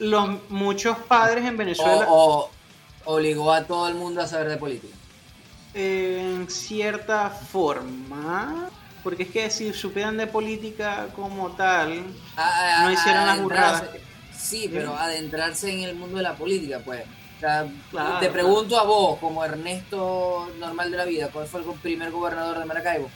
los, 0.00 0.28
muchos 0.48 0.98
padres 0.98 1.44
en 1.44 1.56
Venezuela, 1.56 2.06
O, 2.08 2.50
o 3.04 3.14
obligó 3.14 3.52
a 3.52 3.62
todo 3.62 3.86
el 3.86 3.94
mundo 3.94 4.22
a 4.22 4.26
saber 4.26 4.48
de 4.48 4.56
política. 4.56 4.96
en 5.74 6.50
cierta 6.50 7.30
forma, 7.30 8.70
porque 9.08 9.22
es 9.22 9.30
que 9.30 9.48
si 9.48 9.72
supieran 9.72 10.18
de 10.18 10.26
política 10.26 11.06
como 11.16 11.48
tal, 11.52 12.04
A- 12.36 12.80
a- 12.80 12.82
No 12.82 12.90
hicieron 12.92 13.26
las 13.26 13.40
burradas. 13.40 13.84
Sí, 14.36 14.68
pero 14.70 14.94
adentrarse 14.94 15.72
en 15.72 15.80
el 15.80 15.94
mundo 15.94 16.18
de 16.18 16.22
la 16.24 16.34
política, 16.34 16.80
pues. 16.84 17.04
O 17.38 17.40
sea, 17.40 17.66
Claro, 17.90 18.18
te 18.18 18.28
pregunto 18.28 18.78
a 18.78 18.82
vos, 18.84 19.18
como 19.18 19.42
Ernesto 19.42 20.50
normal 20.58 20.90
de 20.90 20.96
la 20.98 21.04
vida, 21.06 21.28
¿cuál 21.32 21.46
fue 21.46 21.60
el 21.62 21.66
primer 21.80 22.10
gobernador 22.10 22.58
de 22.58 22.66
Maracaibo? 22.66 23.08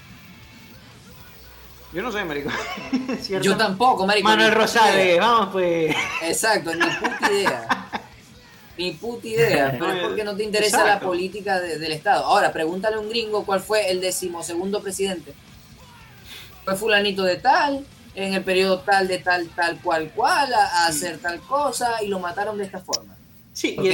yo 1.93 2.01
no 2.03 2.11
sé, 2.11 2.25
marico. 2.25 2.49
¿Cierto? 3.21 3.45
Yo 3.45 3.55
tampoco, 3.59 4.07
marico. 4.07 4.27
Manuel 4.27 4.53
Rosales, 4.53 5.19
vamos 5.19 5.51
pues. 5.53 5.95
Exacto, 6.23 6.75
ni 6.75 6.87
puta 6.87 7.31
idea. 7.31 7.69
Ni 8.79 8.93
puta 8.93 9.29
idea, 9.29 9.77
pero 9.79 9.93
es 9.93 10.03
porque 10.03 10.25
no 10.25 10.35
te 10.35 10.45
interesa 10.45 10.83
la 10.83 10.99
política 10.99 11.61
de- 11.61 11.79
del 11.79 11.93
Estado. 11.93 12.25
Ahora, 12.25 12.51
pregúntale 12.55 12.97
a 12.97 13.01
un 13.01 13.11
gringo 13.11 13.45
cuál 13.45 13.61
fue 13.61 13.91
el 13.91 14.01
decimosegundo 14.01 14.83
presidente. 14.83 15.35
Fue 16.65 16.77
fulanito 16.77 17.23
de 17.23 17.37
tal, 17.37 17.85
en 18.15 18.35
el 18.35 18.43
periodo 18.45 18.81
tal, 18.81 19.09
de 19.09 19.19
tal, 19.19 19.49
tal, 19.49 19.81
cual, 19.81 20.11
cual, 20.15 20.53
a, 20.53 20.85
a 20.85 20.87
hacer 20.87 21.19
tal 21.19 21.41
cosa, 21.41 22.03
y 22.03 22.09
lo 22.09 22.19
mataron 22.19 22.59
de 22.59 22.65
esta 22.65 22.79
forma. 22.79 23.17
Sí, 23.53 23.77
y 23.81 23.89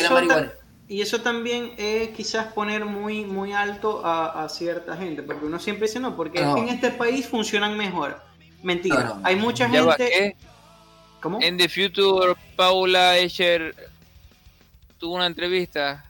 eso, 1.02 1.16
y 1.16 1.20
también 1.20 1.74
es 1.76 2.10
quizás 2.10 2.52
poner 2.52 2.84
muy, 2.84 3.24
muy 3.24 3.52
alto 3.52 4.04
a, 4.04 4.44
a 4.44 4.48
cierta 4.48 4.96
gente, 4.96 5.22
porque 5.22 5.44
uno 5.44 5.58
siempre 5.58 5.86
dice 5.86 6.00
no, 6.00 6.16
porque 6.16 6.40
No. 6.40 6.56
en 6.56 6.68
este 6.68 6.90
país 6.90 7.26
funcionan 7.26 7.76
mejor. 7.76 8.20
Mentira, 8.62 8.96
No, 8.96 9.04
no, 9.04 9.14
no. 9.16 9.26
hay 9.26 9.36
mucha 9.36 9.70
Ya 9.70 9.82
gente... 9.82 9.96
¿qué? 10.10 10.36
¿Cómo? 11.20 11.38
En 11.42 11.56
The 11.56 11.68
Future, 11.68 12.34
Paula 12.56 13.18
Escher 13.18 13.74
tuvo 14.98 15.16
una 15.16 15.26
entrevista 15.26 16.04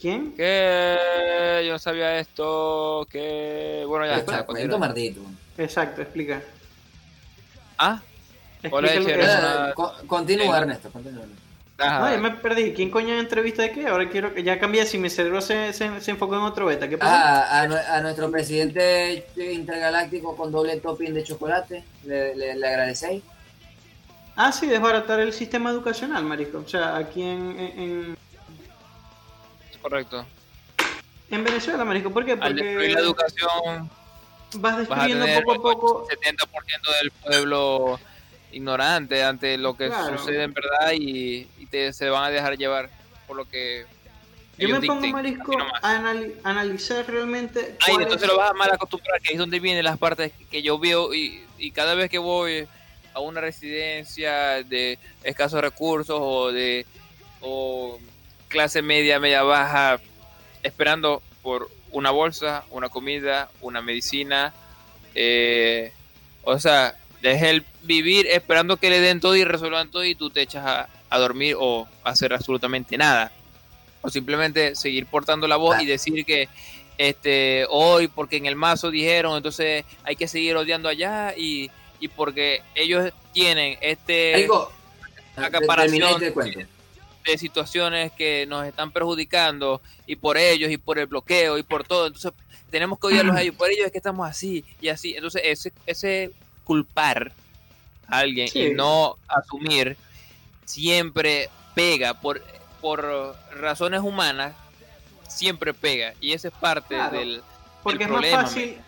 ¿Quién? 0.00 0.32
que 0.34 1.62
yo 1.66 1.72
no 1.72 1.78
sabía 1.78 2.18
esto, 2.18 3.06
que 3.10 3.84
bueno 3.86 4.06
ya 4.06 4.16
está. 4.16 4.46
Martito. 4.78 5.20
Exacto, 5.58 6.02
explica. 6.02 6.42
Ah, 7.78 8.00
Hola, 8.70 8.92
Eh, 8.94 8.98
una- 9.00 9.74
continúa. 10.06 10.58
Ernesto, 10.58 10.90
continúa. 10.90 11.24
ajá. 11.78 12.00
No, 12.00 12.10
ya 12.10 12.18
me 12.18 12.30
perdí. 12.32 12.72
¿Quién 12.72 12.90
coño 12.90 13.12
en 13.14 13.20
entrevista 13.20 13.62
de 13.62 13.70
qué? 13.70 13.86
Ahora 13.86 14.08
quiero 14.08 14.34
que 14.34 14.42
ya 14.42 14.58
cambié. 14.58 14.86
Si 14.86 14.98
mi 14.98 15.08
cerebro 15.10 15.40
se, 15.40 15.72
se, 15.72 16.00
se 16.00 16.10
enfocó 16.10 16.34
en 16.36 16.40
otro 16.42 16.66
beta. 16.66 16.88
¿Qué 16.88 16.98
pasó? 16.98 17.12
Ah, 17.14 17.60
a, 17.60 17.96
a 17.96 18.00
nuestro 18.00 18.30
presidente 18.30 19.26
intergaláctico 19.36 20.36
con 20.36 20.50
doble 20.50 20.78
topping 20.78 21.12
de 21.14 21.22
chocolate, 21.22 21.84
le, 22.04 22.34
le, 22.34 22.56
le 22.56 22.66
agradecéis. 22.66 23.22
Ah, 24.34 24.50
sí, 24.52 24.66
desbaratar 24.66 25.20
el 25.20 25.32
sistema 25.32 25.70
educacional, 25.70 26.24
marico. 26.24 26.58
O 26.58 26.68
sea, 26.68 26.96
aquí 26.96 27.22
en, 27.22 27.58
en, 27.60 27.80
en- 27.80 28.16
correcto. 29.80 30.26
en 31.30 31.44
Venezuela, 31.44 31.84
marico. 31.84 32.10
¿Por 32.10 32.24
qué? 32.24 32.32
Al 32.32 32.54
destruir 32.56 32.74
Porque 32.76 32.92
la 32.94 33.00
educación 33.00 33.90
vas 34.60 34.88
vas 34.88 34.98
a 35.00 35.06
tener 35.06 35.44
poco 35.44 35.52
a 35.52 35.56
poco 35.74 36.06
70% 36.08 36.98
del 37.02 37.10
pueblo 37.10 38.00
ignorante 38.52 39.22
ante 39.22 39.58
lo 39.58 39.76
que 39.76 39.88
Claro. 39.88 40.18
sucede 40.18 40.44
en 40.44 40.52
verdad 40.54 40.92
y, 40.92 41.46
y 41.58 41.66
te, 41.66 41.92
se 41.92 42.08
van 42.08 42.24
a 42.24 42.30
dejar 42.30 42.56
llevar 42.56 42.88
por 43.26 43.36
lo 43.36 43.44
que 43.48 43.84
Yo 44.58 44.68
me 44.68 44.86
pongo, 44.86 45.06
Marisco, 45.08 45.52
a 45.82 45.98
anali- 45.98 46.34
analizar 46.44 47.06
realmente. 47.06 47.76
Ay, 47.86 47.94
entonces 47.96 48.22
es- 48.22 48.28
lo 48.28 48.38
vas 48.38 48.50
a 48.50 48.54
mal 48.54 48.70
acostumbrar, 48.72 49.20
que 49.20 49.32
es 49.32 49.38
donde 49.38 49.60
vienen 49.60 49.84
las 49.84 49.98
partes 49.98 50.32
que 50.50 50.62
yo 50.62 50.78
veo 50.78 51.12
y, 51.12 51.44
y 51.58 51.72
cada 51.72 51.94
vez 51.94 52.08
que 52.08 52.18
voy 52.18 52.66
a 53.12 53.20
una 53.20 53.40
residencia 53.40 54.62
de 54.62 54.98
escasos 55.24 55.60
recursos 55.60 56.18
o 56.20 56.52
de 56.52 56.86
o 57.40 57.98
clase 58.48 58.80
media, 58.80 59.18
media 59.20 59.42
baja, 59.42 60.00
esperando 60.62 61.22
por 61.42 61.68
una 61.90 62.10
bolsa, 62.10 62.64
una 62.70 62.88
comida, 62.88 63.50
una 63.60 63.80
medicina, 63.82 64.52
eh, 65.14 65.92
o 66.42 66.58
sea, 66.58 66.96
es 67.22 67.42
el 67.42 67.64
vivir 67.82 68.26
esperando 68.26 68.76
que 68.76 68.90
le 68.90 69.00
den 69.00 69.20
todo 69.20 69.36
y 69.36 69.44
resuelvan 69.44 69.90
todo 69.90 70.04
y 70.04 70.14
tú 70.14 70.30
te 70.30 70.42
echas 70.42 70.64
a, 70.64 70.88
a 71.10 71.18
dormir 71.18 71.56
o 71.58 71.88
a 72.04 72.10
hacer 72.10 72.32
absolutamente 72.32 72.96
nada. 72.96 73.32
O 74.02 74.10
simplemente 74.10 74.76
seguir 74.76 75.06
portando 75.06 75.48
la 75.48 75.56
voz 75.56 75.80
y 75.80 75.86
decir 75.86 76.24
que, 76.24 76.48
este 76.98 77.66
hoy 77.68 78.08
porque 78.08 78.36
en 78.36 78.46
el 78.46 78.56
mazo 78.56 78.90
dijeron, 78.90 79.36
entonces 79.36 79.84
hay 80.04 80.16
que 80.16 80.28
seguir 80.28 80.56
odiando 80.56 80.88
allá 80.88 81.34
y, 81.36 81.70
y 82.00 82.08
porque 82.08 82.62
ellos 82.74 83.12
tienen 83.32 83.78
este 83.80 84.32
Marico, 84.32 84.72
acaparación 85.36 86.32
cuento. 86.32 86.60
De 87.26 87.38
situaciones 87.38 88.12
que 88.12 88.46
nos 88.46 88.64
están 88.66 88.90
perjudicando 88.92 89.80
y 90.06 90.16
por 90.16 90.36
ellos 90.36 90.70
y 90.70 90.78
por 90.78 90.98
el 90.98 91.06
bloqueo 91.06 91.58
y 91.58 91.62
por 91.62 91.84
todo. 91.84 92.06
Entonces 92.06 92.32
tenemos 92.70 92.98
que 92.98 93.08
odiarlos 93.08 93.36
a 93.36 93.42
ellos. 93.42 93.54
Por 93.56 93.70
ellos 93.70 93.86
es 93.86 93.92
que 93.92 93.98
estamos 93.98 94.28
así 94.28 94.64
y 94.80 94.88
así. 94.88 95.14
Entonces 95.14 95.42
ese, 95.44 95.72
ese 95.86 96.30
culpar 96.64 97.32
a 98.08 98.18
alguien 98.18 98.48
Sí. 98.48 98.60
y 98.66 98.74
no 98.74 99.16
asumir 99.28 99.96
siempre 100.64 101.48
pega 101.74 102.14
por, 102.20 102.42
por 102.80 103.36
razones 103.58 104.00
humanas. 104.00 104.54
Siempre 105.28 105.74
pega 105.74 106.14
y 106.20 106.32
esa 106.32 106.48
es 106.48 106.54
parte 106.54 106.94
Claro. 106.94 107.18
del, 107.18 107.42
Porque 107.82 108.04
es 108.04 108.10
más 108.10 108.18
problema, 108.20 108.42
fácil, 108.42 108.78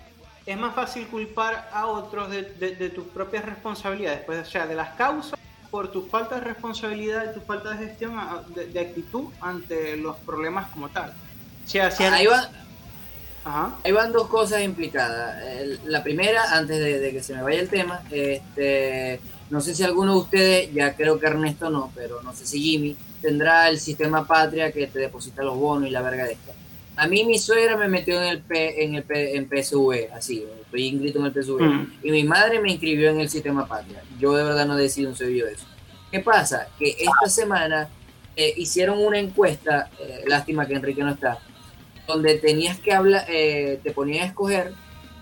es 0.47 0.57
más 0.57 0.75
fácil 0.75 1.07
culpar 1.09 1.69
a 1.73 1.87
otros 1.87 2.31
de, 2.31 2.43
de- 2.43 2.77
de 2.77 2.91
tus 2.91 3.05
propias 3.09 3.45
responsabilidades, 3.45 4.21
pues, 4.25 4.47
o 4.47 4.51
sea, 4.51 4.67
de 4.67 4.77
las 4.77 4.91
causas 4.91 5.39
por 5.71 5.91
tu 5.93 6.07
falta 6.07 6.37
de 6.37 6.41
responsabilidad 6.43 7.31
y 7.31 7.35
tu 7.35 7.41
falta 7.45 7.71
de 7.71 7.87
gestión, 7.87 8.17
de, 8.55 8.67
de 8.67 8.81
actitud 8.81 9.25
ante 9.41 9.97
los 9.97 10.17
problemas 10.19 10.69
como 10.71 10.89
tal. 10.89 11.11
O 11.65 11.69
sea, 11.69 11.91
si 11.91 12.05
Ahí, 12.05 12.27
va- 12.27 12.49
Ajá. 13.45 13.77
ahí 13.85 13.93
van 13.93 14.13
dos 14.13 14.29
cosas 14.29 14.63
implicadas. 14.63 15.37
La 15.85 16.03
primera, 16.03 16.57
antes 16.57 16.79
de, 16.79 16.99
de 16.99 17.13
que 17.13 17.23
se 17.23 17.35
me 17.35 17.43
vaya 17.43 17.61
el 17.61 17.69
tema, 17.69 18.03
este, 18.11 19.21
no 19.51 19.61
sé 19.61 19.75
si 19.75 19.83
alguno 19.85 20.13
de 20.15 20.19
ustedes, 20.21 20.73
ya 20.75 20.95
creo 20.95 21.19
que 21.19 21.27
Ernesto 21.27 21.69
no, 21.71 21.91
pero 21.95 22.23
no 22.23 22.33
sé 22.35 22.47
si 22.47 22.61
Jimmy, 22.61 22.97
tendrá 23.21 23.69
el 23.69 23.79
sistema 23.81 24.27
patria 24.27 24.73
que 24.73 24.87
te 24.87 24.99
deposita 24.99 25.43
los 25.43 25.57
bonos 25.57 25.89
y 25.89 25.93
la 25.93 26.03
verga 26.03 26.25
de 26.25 26.33
esta. 26.33 26.53
A 26.99 27.07
mí 27.07 27.25
mi 27.25 27.39
suegra 27.39 27.77
me 27.77 27.89
metió 27.89 28.21
en 28.21 28.29
el, 28.29 28.41
P, 28.43 28.85
en 28.85 28.95
el 28.97 29.03
P- 29.05 29.37
en 29.37 29.49
PSV, 29.49 30.13
así, 30.15 30.45
estoy 30.63 30.87
inscrito 30.87 31.19
en 31.21 31.27
el 31.27 31.33
PSV. 31.33 31.61
Mm. 31.63 31.93
Y 32.03 32.11
mi 32.11 32.25
madre 32.25 32.61
me 32.61 32.71
inscribió 32.73 33.11
en 33.11 33.21
el 33.21 33.29
sistema 33.29 33.67
patria. 33.67 34.03
Yo 34.19 34.33
de 34.35 34.43
verdad 34.43 34.67
no 34.67 34.77
decido 34.77 35.11
un 35.11 35.17
de 35.17 35.53
eso. 35.53 35.67
¿Qué 36.11 36.21
pasa? 36.21 36.69
Que 36.79 36.91
esta 36.99 37.29
semana 37.29 37.89
eh, 38.37 38.53
hicieron 38.57 38.99
una 38.99 39.19
encuesta, 39.19 39.91
eh, 40.01 40.25
lástima 40.27 40.67
que 40.67 40.75
Enrique 40.75 41.03
no 41.03 41.11
está, 41.11 41.39
donde 42.07 42.35
tenías 42.39 42.79
que 42.81 42.93
hablar, 42.93 43.25
eh, 43.29 43.79
te 43.83 43.91
ponían 43.93 44.25
a 44.25 44.27
escoger 44.27 44.73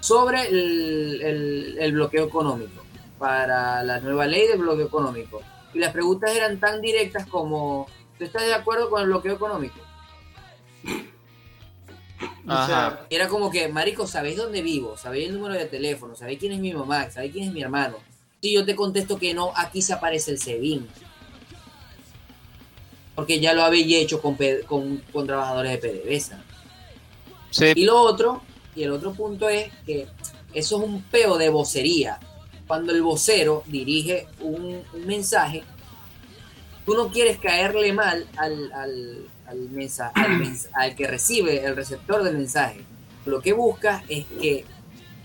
sobre 0.01 0.47
el, 0.49 1.21
el- 1.23 1.77
el 1.81 1.93
bloqueo 1.93 2.25
económico, 2.27 2.83
para 3.19 3.83
la 3.83 4.01
nueva 4.01 4.27
ley 4.27 4.47
de 4.47 4.57
bloqueo 4.57 4.87
económico. 4.87 5.43
Y 5.75 5.79
las 5.79 5.93
preguntas 5.93 6.35
eran 6.35 6.59
tan 6.61 6.81
directas 6.81 7.27
como, 7.27 7.87
¿tú 8.19 8.25
estás 8.25 8.45
de 8.47 8.55
acuerdo 8.55 8.89
con 8.89 9.01
el 9.03 9.09
bloqueo 9.09 9.35
económico? 9.35 9.79
Sea, 12.47 13.07
era 13.11 13.29
como 13.29 13.51
que, 13.51 13.69
marico, 13.69 14.07
¿sabéis 14.07 14.37
dónde 14.37 14.63
vivo? 14.63 14.97
¿Sabéis 14.97 15.29
el 15.29 15.35
número 15.35 15.55
de 15.55 15.67
teléfono? 15.67 16.15
¿Sabéis 16.15 16.39
quién 16.39 16.53
es 16.53 16.61
mi 16.61 16.73
mamá? 16.73 17.11
¿Sabéis 17.11 17.33
quién 17.33 17.49
es 17.49 17.53
mi 17.53 17.63
hermano? 17.63 17.97
Si 18.41 18.53
yo 18.53 18.65
te 18.65 18.77
contesto 18.77 19.19
que 19.19 19.35
no, 19.35 19.53
aquí 19.55 19.83
se 19.83 19.93
aparece 19.93 20.31
el 20.31 20.39
SEBIN. 20.39 20.87
Porque 23.15 23.41
ya 23.41 23.53
lo 23.53 23.63
habéis 23.63 23.93
hecho 23.97 24.21
con, 24.21 24.37
con, 24.67 24.99
con 25.13 25.27
trabajadores 25.27 25.73
de 25.73 25.89
PDVSA. 25.89 26.43
Sí, 27.51 27.73
Y 27.75 27.85
lo 27.85 28.01
otro, 28.01 28.43
y 28.75 28.83
el 28.83 28.93
otro 28.93 29.13
punto 29.13 29.49
es 29.49 29.73
que 29.85 30.07
eso 30.53 30.77
es 30.77 30.83
un 30.89 31.03
peo 31.03 31.39
de 31.39 31.49
vocería. 31.49 32.21
Cuando 32.67 32.93
el 32.93 33.03
vocero 33.03 33.63
dirige 33.67 34.27
un, 34.41 34.83
un 34.93 35.07
mensaje, 35.07 35.65
tú 36.85 36.95
no 36.95 37.09
quieres 37.09 37.39
caerle 37.39 37.93
mal 37.93 38.27
al, 38.37 38.73
al, 38.73 39.27
al, 39.49 39.69
mensa- 39.71 40.13
al 40.75 40.95
que 40.97 41.07
recibe 41.07 41.65
el 41.65 41.77
receptor 41.77 42.23
del 42.23 42.37
mensaje. 42.37 42.81
Lo 43.25 43.41
que 43.41 43.53
buscas 43.53 44.03
es 44.09 44.25
que 44.41 44.65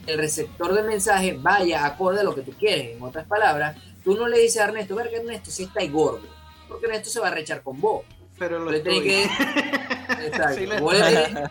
el 0.07 0.17
receptor 0.17 0.73
del 0.73 0.85
mensaje 0.85 1.37
vaya 1.39 1.85
acorde 1.85 2.21
a 2.21 2.23
lo 2.23 2.33
que 2.35 2.41
tú 2.41 2.51
quieres. 2.53 2.95
En 2.97 3.01
otras 3.03 3.25
palabras, 3.27 3.77
tú 4.03 4.15
no 4.15 4.27
le 4.27 4.39
dices 4.39 4.61
a 4.61 4.65
Ernesto, 4.65 4.95
verga 4.95 5.17
Ernesto, 5.19 5.51
si 5.51 5.63
está 5.63 5.85
gordo, 5.85 6.27
porque 6.67 6.87
Ernesto 6.87 7.09
se 7.09 7.19
va 7.19 7.27
a 7.27 7.31
rechar 7.31 7.61
con 7.61 7.79
vos. 7.79 8.03
pero 8.39 8.57
lo 8.59 8.71
le 8.71 8.79
tenés 8.79 9.01
que, 9.03 9.23
Exacto. 10.27 10.55
Sí, 10.57 10.65
le- 10.65 10.79
Vos 10.79 10.93
le 10.95 10.99
tenés- 11.01 11.49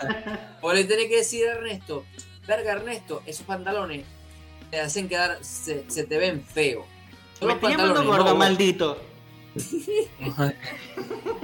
vos 0.60 0.74
le 0.74 0.84
tenés 0.84 1.06
que 1.06 1.16
decir 1.18 1.46
a 1.46 1.52
Ernesto, 1.52 2.04
verga 2.48 2.72
Ernesto, 2.72 3.22
esos 3.26 3.46
pantalones 3.46 4.04
te 4.72 4.80
hacen 4.80 5.08
quedar, 5.08 5.38
se, 5.42 5.84
se 5.88 6.02
te 6.04 6.18
ven 6.18 6.42
feos. 6.44 6.84
Son 7.38 7.46
Me 7.48 7.54
los 7.54 7.62
pantalones, 7.62 8.02
gordo, 8.06 8.24
no 8.24 8.34
maldito. 8.34 8.98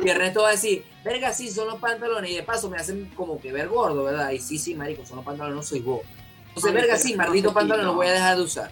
Y 0.05 0.09
Ernesto 0.09 0.43
va 0.43 0.49
a 0.49 0.53
decir, 0.53 0.85
verga, 1.07 1.33
sí, 1.33 1.51
son 1.51 1.69
los 1.69 1.79
pantalones. 1.79 2.31
Y 2.31 2.35
de 2.35 2.43
paso 2.43 2.69
me 2.69 2.77
hacen 2.77 3.11
como 3.15 3.41
que 3.41 3.53
ver 3.53 3.69
gordo, 3.69 4.05
¿verdad? 4.05 4.31
Y 4.31 4.39
sí, 4.39 4.59
sí, 4.59 4.75
marico, 4.75 5.07
son 5.07 5.17
los 5.17 5.25
pantalones, 5.25 5.57
no 5.57 5.63
soy 5.63 5.81
vos. 5.81 6.03
Entonces, 6.49 6.71
Ay, 6.71 6.75
verga, 6.75 6.97
sí, 6.97 7.15
maldito 7.15 7.53
pantalón, 7.53 7.87
lo 7.87 7.95
voy 7.95 8.09
a 8.09 8.13
dejar 8.13 8.37
de 8.37 8.43
usar. 8.43 8.71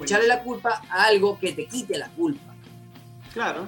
Echarle 0.00 0.26
la 0.26 0.42
culpa 0.42 0.82
a 0.90 1.04
algo 1.04 1.38
que 1.38 1.52
te 1.52 1.66
quite 1.66 1.96
la 1.96 2.08
culpa. 2.08 2.54
Claro. 3.32 3.66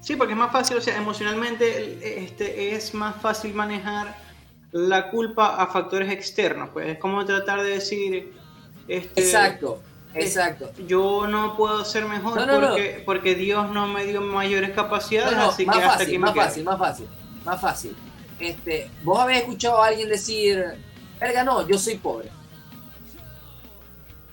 Sí, 0.00 0.16
porque 0.16 0.32
es 0.32 0.38
más 0.38 0.50
fácil, 0.50 0.78
o 0.78 0.80
sea, 0.80 0.96
emocionalmente 0.96 2.24
este, 2.24 2.74
es 2.74 2.94
más 2.94 3.16
fácil 3.20 3.52
manejar 3.52 4.16
la 4.72 5.10
culpa 5.10 5.56
a 5.62 5.66
factores 5.66 6.10
externos. 6.10 6.70
Pues 6.72 6.88
es 6.88 6.98
como 6.98 7.24
tratar 7.26 7.62
de 7.62 7.70
decir, 7.70 8.32
este, 8.88 9.20
Exacto, 9.20 9.82
exacto. 10.14 10.70
yo 10.86 11.26
no 11.26 11.56
puedo 11.56 11.84
ser 11.84 12.04
mejor 12.06 12.36
No, 12.36 12.46
no, 12.46 12.60
no. 12.60 12.68
porque, 12.68 13.02
porque 13.06 13.34
Dios 13.34 13.70
no 13.70 13.86
me 13.86 14.04
dio 14.04 14.20
mayores 14.20 14.70
capacidades, 14.70 15.32
No, 15.32 15.44
no, 15.44 15.50
así 15.50 15.64
más 15.66 15.76
que 15.76 15.82
hasta 15.82 15.92
fácil, 15.98 16.08
aquí 16.08 16.18
más 16.18 16.30
me 16.30 16.34
quedo. 16.34 16.44
fácil, 16.46 16.64
más 16.64 16.78
fácil, 16.78 17.08
más 17.44 17.60
fácil. 17.60 17.96
Este, 18.38 18.90
vos 19.02 19.18
habéis 19.18 19.40
escuchado 19.40 19.82
a 19.82 19.86
alguien 19.88 20.08
decir, 20.08 20.64
verga, 21.20 21.44
no, 21.44 21.66
yo 21.68 21.78
soy 21.78 21.96
pobre. 21.96 22.30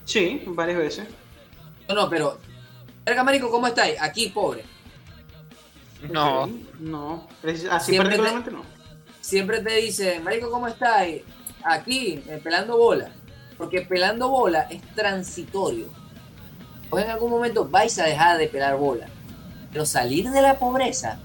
Sí, 0.04 0.42
varias 0.46 0.78
veces. 0.78 1.08
No, 1.88 1.94
no, 1.94 2.08
pero, 2.10 2.38
verga, 3.04 3.22
marico, 3.24 3.50
¿cómo 3.50 3.66
estáis? 3.66 4.00
Aquí, 4.00 4.28
pobre. 4.28 4.64
no. 6.10 6.48
No, 6.80 7.28
así 7.70 7.92
Siempre 7.92 8.16
te- 8.16 8.22
particularmente 8.22 8.50
no. 8.50 8.62
Siempre 9.20 9.60
te 9.60 9.74
dicen, 9.76 10.24
marico, 10.24 10.50
¿cómo 10.50 10.66
estáis? 10.68 11.22
Aquí, 11.62 12.22
eh, 12.26 12.40
pelando 12.42 12.78
bola. 12.78 13.10
Porque 13.58 13.82
pelando 13.82 14.28
bola 14.30 14.62
es 14.70 14.80
transitorio. 14.94 15.88
Vos 16.90 17.02
en 17.02 17.10
algún 17.10 17.30
momento 17.30 17.68
vais 17.68 17.98
a 17.98 18.04
dejar 18.04 18.38
de 18.38 18.48
pelar 18.48 18.76
bola. 18.76 19.08
Pero 19.72 19.84
salir 19.84 20.30
de 20.30 20.40
la 20.40 20.58
pobreza 20.58 21.20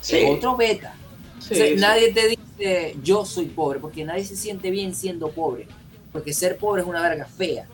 Sí, 0.00 0.16
es 0.18 0.30
otro 0.30 0.56
beta. 0.56 0.94
sí, 1.38 1.54
O 1.54 1.56
sea, 1.56 1.66
sí. 1.66 1.74
Nadie 1.76 2.12
te 2.12 2.28
dice 2.28 2.96
yo 3.02 3.24
soy 3.24 3.46
pobre, 3.46 3.80
porque 3.80 4.04
nadie 4.04 4.24
se 4.24 4.36
siente 4.36 4.70
bien 4.70 4.94
siendo 4.94 5.30
pobre. 5.30 5.66
Porque 6.12 6.32
ser 6.32 6.58
pobre 6.58 6.82
es 6.82 6.88
una 6.88 7.02
verga 7.02 7.26
fea. 7.26 7.66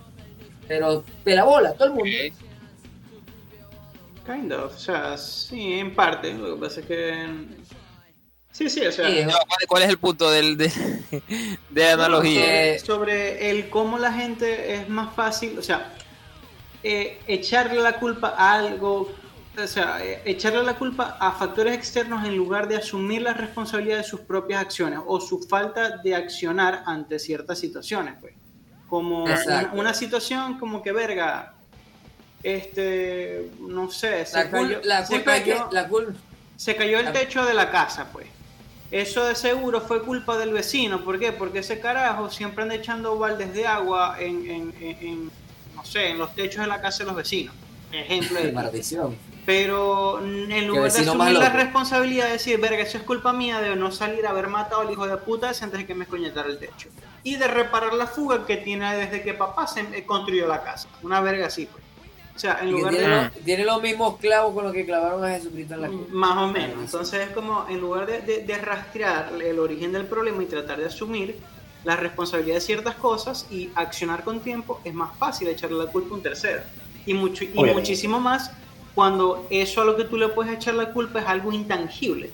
Pero 0.68 1.04
pela 1.24 1.44
bola, 1.44 1.74
todo 1.74 1.88
el 1.88 1.94
mundo. 1.94 2.18
Kind 4.24 4.52
of, 4.52 4.74
o 4.74 4.78
sea, 4.78 5.16
sí, 5.18 5.72
en 5.74 5.94
parte. 5.94 6.32
Lo 6.34 6.54
que 6.54 6.60
pasa 6.60 6.80
es 6.80 6.86
que. 6.86 7.26
Sí, 8.52 8.68
sí, 8.68 8.84
o 8.86 8.92
sea. 8.92 9.08
Sí, 9.08 9.24
No, 9.24 9.32
¿cuál, 9.32 9.66
cuál 9.68 9.82
es 9.84 9.88
el 9.88 9.98
punto 9.98 10.30
del, 10.30 10.56
de, 10.56 10.70
de 11.70 11.88
analogía? 11.90 12.40
sobre, 12.42 12.74
Eh, 12.74 12.78
sobre 12.80 13.50
el 13.50 13.70
cómo 13.70 13.98
la 13.98 14.12
gente 14.12 14.74
es 14.74 14.88
más 14.88 15.14
fácil, 15.14 15.58
o 15.58 15.62
sea, 15.62 15.92
eh, 16.82 17.20
echarle 17.26 17.80
la 17.80 17.94
culpa 17.98 18.34
a 18.36 18.54
algo, 18.54 19.12
o 19.62 19.66
sea, 19.66 20.04
eh, 20.04 20.22
echarle 20.24 20.62
la 20.62 20.74
culpa 20.74 21.16
a 21.20 21.32
factores 21.32 21.74
externos 21.74 22.24
en 22.26 22.36
lugar 22.36 22.66
de 22.68 22.76
asumir 22.76 23.22
la 23.22 23.34
responsabilidad 23.34 23.98
de 23.98 24.04
sus 24.04 24.20
propias 24.20 24.60
acciones 24.62 24.98
o 25.06 25.20
su 25.20 25.40
falta 25.42 25.98
de 25.98 26.14
accionar 26.14 26.82
ante 26.86 27.18
ciertas 27.18 27.58
situaciones, 27.58 28.14
pues. 28.20 28.34
Como 28.88 29.24
una, 29.72 29.94
situación 29.94 30.58
como 30.58 30.82
que 30.82 30.90
verga, 30.90 31.54
este, 32.42 33.50
no 33.60 33.88
sé, 33.90 34.26
se 34.26 34.36
La, 34.36 34.50
cul- 34.50 34.66
cayó- 34.68 34.80
la 34.82 35.06
se 35.06 35.12
culpa 35.14 35.36
es 35.36 35.42
que. 35.44 35.52
cayó- 35.52 35.68
La 35.70 35.88
cul- 35.88 36.14
se 36.56 36.76
cayó 36.76 36.98
el 36.98 37.04
La- 37.06 37.12
techo 37.12 37.44
de 37.44 37.54
la 37.54 37.70
casa, 37.70 38.08
pues. 38.12 38.26
Eso 38.90 39.24
de 39.24 39.34
seguro 39.36 39.80
fue 39.80 40.02
culpa 40.02 40.36
del 40.36 40.52
vecino. 40.52 41.04
¿Por 41.04 41.18
qué? 41.18 41.32
Porque 41.32 41.60
ese 41.60 41.78
carajo 41.80 42.28
siempre 42.30 42.62
anda 42.62 42.74
echando 42.74 43.16
baldes 43.18 43.52
de 43.54 43.66
agua 43.66 44.16
en, 44.18 44.50
en- 44.50 44.74
en- 44.80 44.96
en, 45.00 45.30
no 45.76 45.84
sé, 45.84 46.08
en 46.10 46.18
los 46.18 46.34
techos 46.34 46.62
de 46.62 46.66
la 46.66 46.80
casa 46.80 46.98
de 46.98 47.04
los 47.06 47.14
vecinos. 47.16 47.54
Ejemplo 47.92 48.40
de 48.40 48.52
Maldición. 48.52 49.16
Pero 49.46 50.20
mm, 50.22 50.50
en 50.52 50.66
lugar 50.68 50.82
de 50.84 50.88
asumir 51.10 51.32
la 51.40 51.48
responsabilidad 51.50 52.26
de 52.26 52.32
decir, 52.32 52.60
verga, 52.60 52.82
eso 52.82 52.98
es 52.98 53.04
culpa 53.04 53.32
mía 53.32 53.60
de 53.60 53.74
no 53.76 53.90
salir 53.90 54.26
a 54.26 54.30
haber 54.30 54.48
matado 54.48 54.82
al 54.82 54.90
hijo 54.90 55.06
de 55.06 55.16
puta 55.16 55.50
ese 55.50 55.64
antes 55.64 55.80
de 55.80 55.86
que 55.86 55.94
me 55.94 56.06
coñetara 56.06 56.48
el 56.48 56.58
techo. 56.58 56.88
Y 57.22 57.36
de 57.36 57.46
reparar 57.48 57.94
la 57.94 58.06
fuga 58.06 58.44
que 58.46 58.56
tiene 58.58 58.96
desde 58.96 59.22
que 59.22 59.34
papá 59.34 59.66
se 59.66 59.80
eh, 59.80 60.04
construyó 60.04 60.46
la 60.46 60.62
casa. 60.62 60.88
Una 61.02 61.20
verga 61.20 61.46
así, 61.46 61.66
pues. 61.66 61.82
O 62.40 62.42
sea, 62.42 62.58
en 62.62 62.70
lugar 62.72 62.92
de... 62.92 62.98
tiene, 63.00 63.16
los, 63.16 63.32
tiene 63.44 63.64
los 63.64 63.82
mismos 63.82 64.16
clavos 64.16 64.54
con 64.54 64.64
los 64.64 64.72
que 64.72 64.86
clavaron 64.86 65.22
a 65.22 65.28
Jesucristo 65.28 65.74
en 65.74 65.80
la 65.82 65.88
cruz. 65.88 66.08
Más 66.08 66.36
o 66.38 66.46
menos. 66.48 66.76
Entonces 66.80 67.28
es 67.28 67.34
como, 67.34 67.66
en 67.68 67.80
lugar 67.80 68.06
de, 68.06 68.22
de- 68.22 68.42
de 68.44 68.58
rastrear 68.58 69.30
el 69.44 69.58
origen 69.58 69.92
del 69.92 70.06
problema 70.06 70.42
y 70.42 70.46
tratar 70.46 70.78
de 70.78 70.86
asumir 70.86 71.36
la 71.84 71.96
responsabilidad 71.96 72.54
de 72.54 72.60
ciertas 72.62 72.94
cosas 72.94 73.46
y 73.50 73.68
accionar 73.74 74.24
con 74.24 74.40
tiempo, 74.40 74.80
es 74.84 74.94
más 74.94 75.14
fácil 75.18 75.48
echarle 75.48 75.76
la 75.84 75.90
culpa 75.92 76.14
a 76.14 76.16
un 76.16 76.22
tercero. 76.22 76.62
Y, 77.04 77.12
mucho, 77.12 77.44
y 77.44 77.48
Obviamente. 77.48 77.74
muchísimo 77.74 78.20
más 78.20 78.50
cuando 78.94 79.46
eso 79.50 79.82
a 79.82 79.84
lo 79.84 79.96
que 79.96 80.04
tú 80.04 80.16
le 80.16 80.28
puedes 80.28 80.52
echar 80.54 80.74
la 80.74 80.92
culpa 80.94 81.20
es 81.20 81.26
algo 81.26 81.52
intangible. 81.52 82.30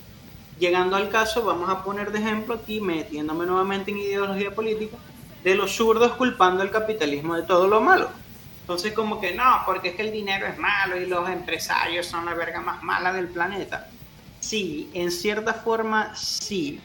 llegando 0.60 0.94
al 0.96 1.08
caso, 1.10 1.44
vamos 1.44 1.68
a 1.68 1.82
poner 1.84 2.12
de 2.12 2.18
ejemplo 2.20 2.54
aquí, 2.54 2.80
metiéndome 2.80 3.44
nuevamente 3.44 3.90
en 3.90 3.98
ideología 3.98 4.54
política, 4.54 4.96
de 5.44 5.54
los 5.54 5.76
zurdos 5.76 6.12
culpando 6.12 6.62
al 6.62 6.70
capitalismo 6.70 7.34
de 7.36 7.42
todo 7.42 7.66
lo 7.68 7.80
malo. 7.80 8.08
Entonces 8.66 8.94
como 8.94 9.20
que 9.20 9.32
no, 9.32 9.62
porque 9.64 9.90
es 9.90 9.94
que 9.94 10.02
el 10.02 10.10
dinero 10.10 10.44
es 10.44 10.58
malo 10.58 11.00
y 11.00 11.06
los 11.06 11.30
empresarios 11.30 12.04
son 12.04 12.24
la 12.24 12.34
verga 12.34 12.60
más 12.60 12.82
mala 12.82 13.12
del 13.12 13.28
planeta. 13.28 13.88
Sí, 14.40 14.90
en 14.92 15.12
cierta 15.12 15.54
forma 15.54 16.16
sí, 16.16 16.80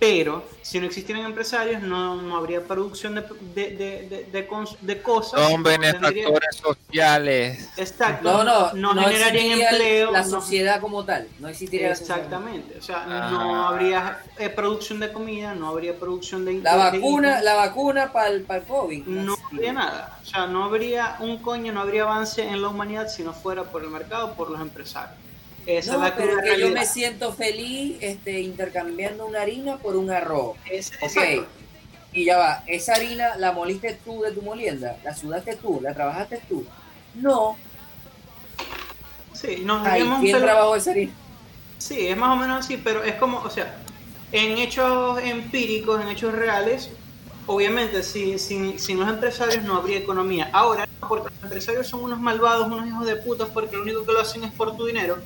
pero 0.00 0.42
si 0.62 0.80
no 0.80 0.86
existieran 0.86 1.24
empresarios 1.26 1.82
no, 1.82 2.20
no 2.22 2.36
habría 2.38 2.64
producción 2.64 3.14
de, 3.14 3.20
de, 3.54 3.76
de, 3.76 4.24
de, 4.32 4.48
de 4.80 5.02
cosas. 5.02 5.40
Son 5.50 5.62
benefactores 5.62 6.56
sociales. 6.56 7.68
Exacto. 7.76 8.24
No, 8.32 8.42
no, 8.42 8.72
no, 8.72 8.94
no 8.94 9.02
generarían 9.02 9.60
empleo. 9.60 10.10
La 10.10 10.22
no- 10.22 10.28
sociedad 10.30 10.80
como 10.80 11.04
tal. 11.04 11.28
No 11.38 11.48
existiría. 11.48 11.90
Exactamente. 11.92 12.78
O 12.78 12.82
sea, 12.82 13.04
Ah. 13.06 13.28
no 13.30 13.68
habría 13.68 14.20
eh, 14.38 14.48
producción 14.48 15.00
de 15.00 15.12
comida, 15.12 15.54
no 15.54 15.68
habría 15.68 15.94
producción 15.98 16.44
de... 16.46 16.54
La 16.62 16.76
vacuna, 16.76 17.42
la 17.42 17.54
vacuna 17.56 18.10
para 18.12 18.28
el, 18.28 18.46
COVID. 18.66 19.04
No 19.06 19.36
habría 19.52 19.72
nada. 19.74 20.18
O 20.22 20.26
sea, 20.26 20.46
no 20.46 20.64
habría 20.64 21.16
un 21.20 21.38
coño, 21.42 21.72
no 21.72 21.80
habría 21.82 22.04
avance 22.04 22.42
en 22.42 22.62
la 22.62 22.68
humanidad 22.68 23.08
si 23.08 23.22
no 23.22 23.34
fuera 23.34 23.64
por 23.64 23.82
el 23.82 23.90
mercado, 23.90 24.32
por 24.34 24.50
los 24.50 24.60
empresarios. 24.62 25.18
Esa 25.78 25.92
No, 25.96 26.04
es 26.04 26.10
la 26.10 26.16
pero 26.16 26.36
que 26.42 26.58
yo 26.60 26.70
me 26.70 26.84
siento 26.86 27.32
feliz 27.32 27.96
este, 28.00 28.40
intercambiando 28.40 29.26
una 29.26 29.42
harina 29.42 29.76
por 29.78 29.96
un 29.96 30.10
arroz. 30.10 30.56
Es- 30.70 30.92
Ok. 31.00 31.02
exacto. 31.02 31.46
Y 32.12 32.24
ya 32.24 32.38
va, 32.38 32.64
esa 32.66 32.94
harina 32.94 33.36
la 33.36 33.52
moliste 33.52 33.98
tú 34.04 34.22
de 34.22 34.32
tu 34.32 34.42
molienda, 34.42 34.96
la 35.04 35.14
sudaste 35.14 35.56
tú, 35.56 35.78
la 35.82 35.94
trabajaste 35.94 36.40
tú. 36.48 36.64
No, 37.14 37.56
Sí, 39.32 39.62
nos 39.64 39.86
Ay, 39.86 40.02
¿quién 40.20 40.36
pelo- 40.36 40.44
trabajó 40.44 40.76
esa 40.76 40.90
harina? 40.90 41.12
Sí, 41.78 42.08
es 42.08 42.16
más 42.16 42.30
o 42.30 42.36
menos 42.36 42.64
así, 42.64 42.76
pero 42.76 43.02
es 43.02 43.14
como, 43.14 43.38
o 43.38 43.48
sea, 43.48 43.74
en 44.32 44.58
hechos 44.58 45.18
empíricos, 45.22 46.00
en 46.02 46.08
hechos 46.08 46.34
reales, 46.34 46.90
obviamente 47.46 48.02
si- 48.02 48.38
sin, 48.38 48.78
sin 48.78 49.00
los 49.00 49.08
empresarios 49.08 49.64
no 49.64 49.76
habría 49.76 49.96
economía. 49.98 50.50
Ahora, 50.52 50.86
porque 51.08 51.30
los 51.32 51.42
empresarios 51.44 51.86
son 51.88 52.02
unos 52.04 52.20
malvados, 52.20 52.66
unos 52.66 52.86
hijos 52.86 53.06
de 53.06 53.16
putas, 53.16 53.48
porque 53.48 53.76
lo 53.76 53.82
único 53.82 54.04
que 54.04 54.12
lo 54.12 54.20
hacen 54.20 54.44
es 54.44 54.52
por 54.52 54.76
tu 54.76 54.84
dinero. 54.84 55.18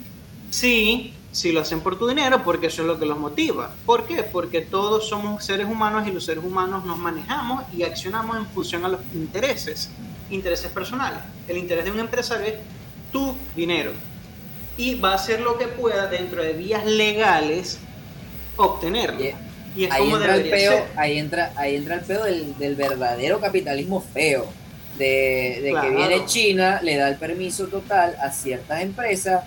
Sí, 0.54 1.12
sí 1.32 1.50
lo 1.50 1.62
hacen 1.62 1.80
por 1.80 1.98
tu 1.98 2.06
dinero, 2.06 2.44
porque 2.44 2.68
eso 2.68 2.82
es 2.82 2.86
lo 2.88 2.96
que 2.96 3.06
los 3.06 3.18
motiva. 3.18 3.74
¿Por 3.84 4.06
qué? 4.06 4.22
Porque 4.22 4.60
todos 4.60 5.08
somos 5.08 5.44
seres 5.44 5.66
humanos 5.66 6.06
y 6.06 6.12
los 6.12 6.24
seres 6.24 6.44
humanos 6.44 6.84
nos 6.84 6.96
manejamos 6.96 7.64
y 7.76 7.82
accionamos 7.82 8.36
en 8.36 8.46
función 8.46 8.84
a 8.84 8.88
los 8.88 9.00
intereses, 9.14 9.90
intereses 10.30 10.70
personales. 10.70 11.18
El 11.48 11.56
interés 11.58 11.84
de 11.86 11.90
un 11.90 11.98
empresario 11.98 12.46
es 12.46 12.54
tu 13.10 13.34
dinero 13.56 13.90
y 14.76 14.94
va 14.94 15.10
a 15.10 15.14
hacer 15.16 15.40
lo 15.40 15.58
que 15.58 15.66
pueda 15.66 16.06
dentro 16.06 16.40
de 16.40 16.52
vías 16.52 16.86
legales 16.86 17.78
obtenerlo. 18.56 19.24
Y- 19.24 19.34
Y 19.76 19.84
es 19.86 19.90
Ahí 19.90 20.04
como 20.04 20.18
entra, 20.18 20.36
el 20.36 20.50
peo, 20.50 20.70
ser. 20.72 20.84
ahí 20.94 21.18
entra, 21.18 21.52
ahí 21.56 21.74
entra 21.74 21.96
el 21.96 22.02
peo 22.02 22.22
del, 22.22 22.56
del 22.58 22.76
verdadero 22.76 23.40
capitalismo 23.40 24.00
feo. 24.00 24.46
De, 24.96 25.58
de 25.64 25.70
Claro. 25.70 25.88
que 25.88 25.96
viene 25.96 26.26
China, 26.26 26.78
le 26.80 26.94
da 26.94 27.08
el 27.08 27.16
permiso 27.16 27.66
total 27.66 28.14
a 28.22 28.30
ciertas 28.30 28.80
empresas 28.82 29.42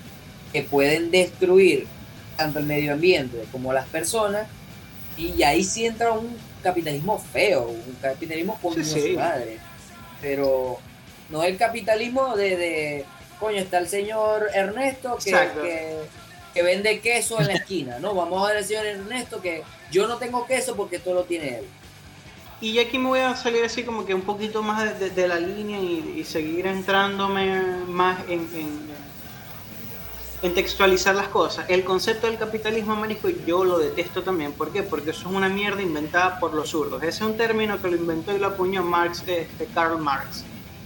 que 0.53 0.63
pueden 0.63 1.11
destruir 1.11 1.87
tanto 2.35 2.59
el 2.59 2.65
medio 2.65 2.93
ambiente 2.93 3.43
como 3.51 3.73
las 3.73 3.87
personas. 3.87 4.47
Y 5.17 5.41
ahí 5.43 5.63
sí 5.63 5.85
entra 5.85 6.11
un 6.11 6.35
capitalismo 6.61 7.17
feo, 7.19 7.63
un 7.69 7.95
capitalismo 8.01 8.59
con 8.61 8.73
Sí, 8.75 8.83
su 8.83 8.99
sí. 8.99 9.13
madre. 9.15 9.57
Pero 10.21 10.77
no 11.29 11.43
el 11.43 11.57
capitalismo 11.57 12.35
de, 12.35 12.55
de, 12.57 13.05
coño, 13.39 13.57
está 13.57 13.79
el 13.79 13.87
señor 13.87 14.47
Ernesto 14.53 15.17
que, 15.23 15.31
que, 15.31 15.95
que 16.53 16.63
vende 16.63 16.99
queso 16.99 17.39
en 17.41 17.47
la 17.47 17.53
esquina. 17.53 17.99
No, 17.99 18.13
vamos 18.13 18.43
a 18.43 18.47
ver 18.49 18.57
al 18.57 18.65
señor 18.65 18.85
Ernesto 18.85 19.41
que 19.41 19.63
yo 19.91 20.07
no 20.07 20.17
tengo 20.17 20.45
queso 20.45 20.75
porque 20.75 20.99
todo 20.99 21.15
lo 21.15 21.23
tiene 21.23 21.57
él. 21.59 21.65
Y 22.59 22.73
ya 22.73 22.81
aquí 22.83 22.97
me 22.97 23.07
voy 23.09 23.19
a 23.19 23.35
salir 23.35 23.63
así 23.63 23.83
como 23.83 24.05
que 24.05 24.15
un 24.15 24.21
poquito 24.23 24.63
más 24.63 24.99
de, 24.99 25.09
de- 25.09 25.15
de 25.21 25.27
la 25.27 25.39
línea 25.39 25.79
y, 25.79 26.15
y 26.17 26.23
seguir 26.23 26.65
entrándome 26.65 27.61
más 27.87 28.19
en, 28.27 28.39
en- 28.55 28.96
en 30.43 30.53
textualizar 30.53 31.15
las 31.15 31.29
cosas. 31.29 31.65
El 31.67 31.83
concepto 31.83 32.27
del 32.27 32.37
capitalismo 32.37 32.95
marisco 32.95 33.27
yo 33.45 33.63
lo 33.63 33.79
detesto 33.79 34.21
también. 34.23 34.51
¿Por 34.53 34.71
qué? 34.71 34.83
Porque 34.83 35.09
eso 35.11 35.21
es 35.29 35.35
una 35.35 35.49
mierda 35.49 35.81
inventada 35.81 36.39
por 36.39 36.53
los 36.53 36.69
zurdos. 36.69 37.01
Ese 37.01 37.09
es 37.09 37.21
un 37.21 37.37
término 37.37 37.81
que 37.81 37.89
lo 37.89 37.95
inventó 37.97 38.35
y 38.35 38.39
lo 38.39 38.47
apuñó 38.47 38.83
Marx, 38.83 39.23
este, 39.25 39.65
Karl 39.73 39.97
Marx. 39.99 40.43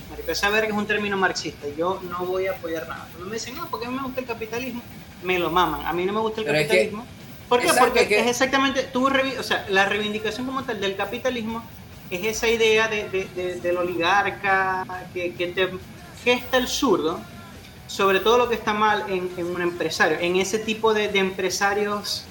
Marico, 0.09 0.31
esa 0.31 0.49
verga 0.49 0.69
es 0.69 0.73
un 0.73 0.85
término 0.87 1.17
marxista. 1.17 1.67
Yo 1.77 1.99
no 2.09 2.25
voy 2.25 2.47
a 2.47 2.51
apoyar 2.51 2.87
nada. 2.87 3.07
Cuando 3.11 3.27
me 3.29 3.33
dicen, 3.35 3.55
no, 3.55 3.67
porque 3.69 3.87
a 3.87 3.89
mí 3.89 3.95
me 3.97 4.03
gusta 4.03 4.21
el 4.21 4.25
capitalismo, 4.27 4.81
me 5.23 5.37
lo 5.37 5.49
maman. 5.51 5.85
A 5.85 5.91
mí 5.93 6.05
no 6.05 6.13
me 6.13 6.19
gusta 6.21 6.41
el 6.41 6.45
Pero 6.47 6.57
es 6.57 6.63
que- 6.63 6.67
capitalismo. 6.69 7.05
¿Por 7.49 7.59
qué? 7.59 7.67
Porque 7.77 8.01
es 8.03 8.07
que- 8.07 8.19
es 8.19 8.27
exactamente, 8.27 8.83
tú 8.83 9.07
o 9.07 9.43
sea, 9.43 9.65
la 9.69 9.83
reivindicación 9.85 10.45
como 10.45 10.63
tal 10.63 10.79
del 10.79 10.95
capitalismo 10.95 11.61
es 12.09 12.23
esa 12.23 12.47
idea 12.47 12.87
de, 12.87 13.09
de- 13.09 13.25
de- 13.35 13.55
del 13.59 13.75
oligarca 13.77 14.85
que, 15.13 15.33
que 15.33 15.47
te 15.47 15.69
gesta 16.23 16.55
el 16.57 16.69
zurdo 16.69 17.19
sobre 17.91 18.21
todo 18.21 18.37
lo 18.37 18.47
que 18.47 18.55
está 18.55 18.73
mal 18.73 19.03
en, 19.09 19.29
un 19.45 19.61
empresario, 19.61 20.17
en 20.21 20.37
ese 20.37 20.59
tipo 20.59 20.93
de, 20.93 21.09
empresarios 21.19 22.23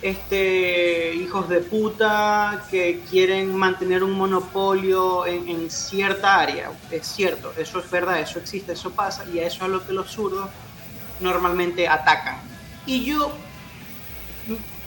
este, 0.00 1.14
hijos 1.14 1.46
de 1.50 1.60
puta 1.60 2.64
que 2.70 3.02
quieren 3.10 3.54
mantener 3.54 4.02
un 4.02 4.12
monopolio 4.12 5.26
en, 5.26 5.70
cierta 5.70 6.40
área. 6.40 6.70
Es 6.90 7.06
cierto, 7.06 7.52
eso 7.58 7.80
es 7.80 7.90
verdad, 7.90 8.18
eso 8.18 8.38
existe, 8.38 8.72
eso 8.72 8.92
pasa 8.92 9.26
y 9.30 9.40
a 9.40 9.46
eso 9.46 9.66
es 9.66 9.70
lo 9.70 9.86
que 9.86 9.92
los 9.92 10.10
zurdos 10.10 10.48
normalmente 11.20 11.86
atacan. 11.86 12.38
Y 12.86 13.04
yo 13.04 13.30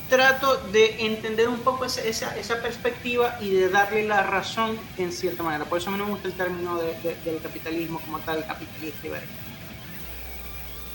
trato 0.09 0.57
de 0.71 1.05
entender 1.05 1.47
un 1.47 1.59
poco 1.59 1.85
esa, 1.85 2.61
perspectiva 2.63 3.37
y 3.39 3.51
de 3.51 3.69
darle 3.69 4.07
la 4.07 4.23
razón 4.23 4.79
en 4.97 5.11
cierta 5.11 5.43
manera. 5.43 5.65
Por 5.65 5.77
eso 5.77 5.89
a 5.89 5.91
mí 5.91 5.99
no 5.99 6.05
me 6.05 6.11
gusta 6.11 6.27
el 6.27 6.33
término 6.33 6.79
de- 6.79 6.95
de- 7.03 7.17
del 7.23 7.39
capitalismo 7.39 7.99
como 7.99 8.17
tal, 8.19 8.47
capitalista 8.47 9.05
y 9.05 9.09
verga. 9.11 9.46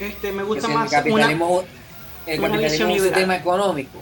Este, 0.03 0.33
me 0.33 0.43
gusta 0.43 0.67
más 0.67 0.93
el 0.93 0.99
capitalismo, 0.99 1.63
el 2.27 2.35
es 2.35 2.81
un 2.81 2.89
liberal. 2.89 3.01
sistema 3.01 3.37
económico. 3.37 3.99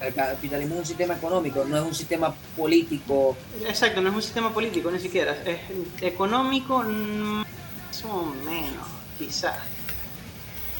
El 0.00 0.14
capitalismo 0.14 0.74
es 0.74 0.80
un 0.80 0.86
sistema 0.86 1.14
económico, 1.14 1.64
no 1.64 1.76
es 1.78 1.82
un 1.82 1.94
sistema 1.94 2.32
político. 2.56 3.36
Exacto, 3.66 4.00
no 4.00 4.10
es 4.10 4.14
un 4.14 4.22
sistema 4.22 4.52
político 4.54 4.88
ni 4.90 5.00
siquiera. 5.00 5.36
Es 5.44 5.58
económico, 6.00 6.80
mm, 6.82 7.38
más 7.38 8.04
o 8.04 8.24
menos, 8.44 8.86
quizás. 9.18 9.56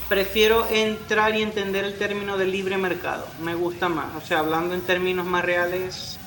Prefiero 0.07 0.65
entrar 0.69 1.35
y 1.35 1.41
entender 1.41 1.83
el 1.83 1.97
término 1.97 2.37
de 2.37 2.45
libre 2.45 2.77
mercado. 2.77 3.27
Me 3.41 3.53
gusta 3.53 3.89
más. 3.89 4.15
O 4.15 4.25
sea, 4.25 4.39
hablando 4.39 4.73
en 4.73 4.81
términos 4.81 5.25
más 5.25 5.43
reales, 5.43 6.17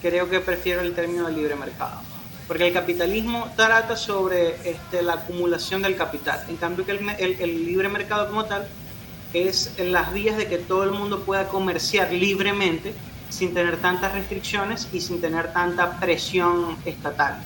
creo 0.00 0.30
que 0.30 0.38
prefiero 0.38 0.82
el 0.82 0.94
término 0.94 1.26
de 1.26 1.32
libre 1.32 1.56
mercado. 1.56 2.02
Porque 2.46 2.66
el 2.66 2.72
capitalismo 2.74 3.50
trata 3.56 3.96
sobre 3.96 4.56
este, 4.68 5.02
la 5.02 5.14
acumulación 5.14 5.80
del 5.82 5.96
capital. 5.96 6.44
En 6.48 6.56
cambio, 6.56 6.84
que 6.84 6.92
el, 6.92 7.08
el- 7.18 7.40
el 7.40 7.66
libre 7.66 7.88
mercado 7.88 8.28
como 8.28 8.44
tal 8.44 8.68
es 9.32 9.72
en 9.78 9.92
las 9.92 10.12
vías 10.12 10.36
de 10.36 10.46
que 10.46 10.58
todo 10.58 10.84
el 10.84 10.90
mundo 10.90 11.20
pueda 11.24 11.48
comerciar 11.48 12.12
libremente 12.12 12.92
sin 13.30 13.52
tener 13.54 13.78
tantas 13.78 14.12
restricciones 14.12 14.88
y 14.92 15.00
sin 15.00 15.20
tener 15.20 15.52
tanta 15.52 15.98
presión 15.98 16.76
estatal. 16.84 17.38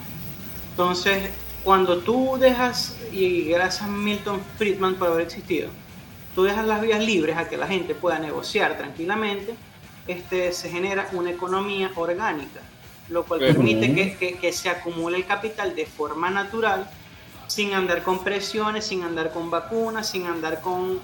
Entonces, 0.71 1.31
cuando 1.65 1.99
tú 1.99 2.37
dejas, 2.39 2.97
y 3.13 3.45
gracias 3.45 3.83
a 3.85 3.89
Milton 3.89 4.41
Friedman 4.59 4.97
por 4.97 5.09
haber 5.09 5.23
existido, 5.27 5.71
tú 6.35 6.45
dejas 6.45 6.67
las 6.67 6.81
vías 6.83 7.03
libres 7.03 7.37
a 7.37 7.49
que 7.49 7.57
la 7.57 7.67
gente 7.67 7.95
pueda 7.95 8.19
negociar 8.19 8.77
tranquilamente, 8.77 9.55
este, 10.07 10.53
se 10.53 10.69
genera 10.71 11.09
una 11.13 11.31
economía 11.31 11.91
orgánica, 11.97 12.61
lo 13.09 13.25
cual 13.25 13.41
permite 13.41 13.95
que, 13.95 14.17
que- 14.17 14.35
que 14.39 14.53
se 14.53 14.69
acumule 14.69 15.17
el 15.19 15.27
capital 15.27 15.75
de 15.75 15.87
forma 15.87 16.31
natural, 16.31 16.89
sin 17.47 17.73
andar 17.75 18.03
con 18.03 18.23
presiones, 18.23 18.87
sin 18.87 19.03
andar 19.03 19.33
con 19.33 19.51
vacunas, 19.51 20.09
sin 20.11 20.27
andar 20.27 20.61
con 20.61 21.01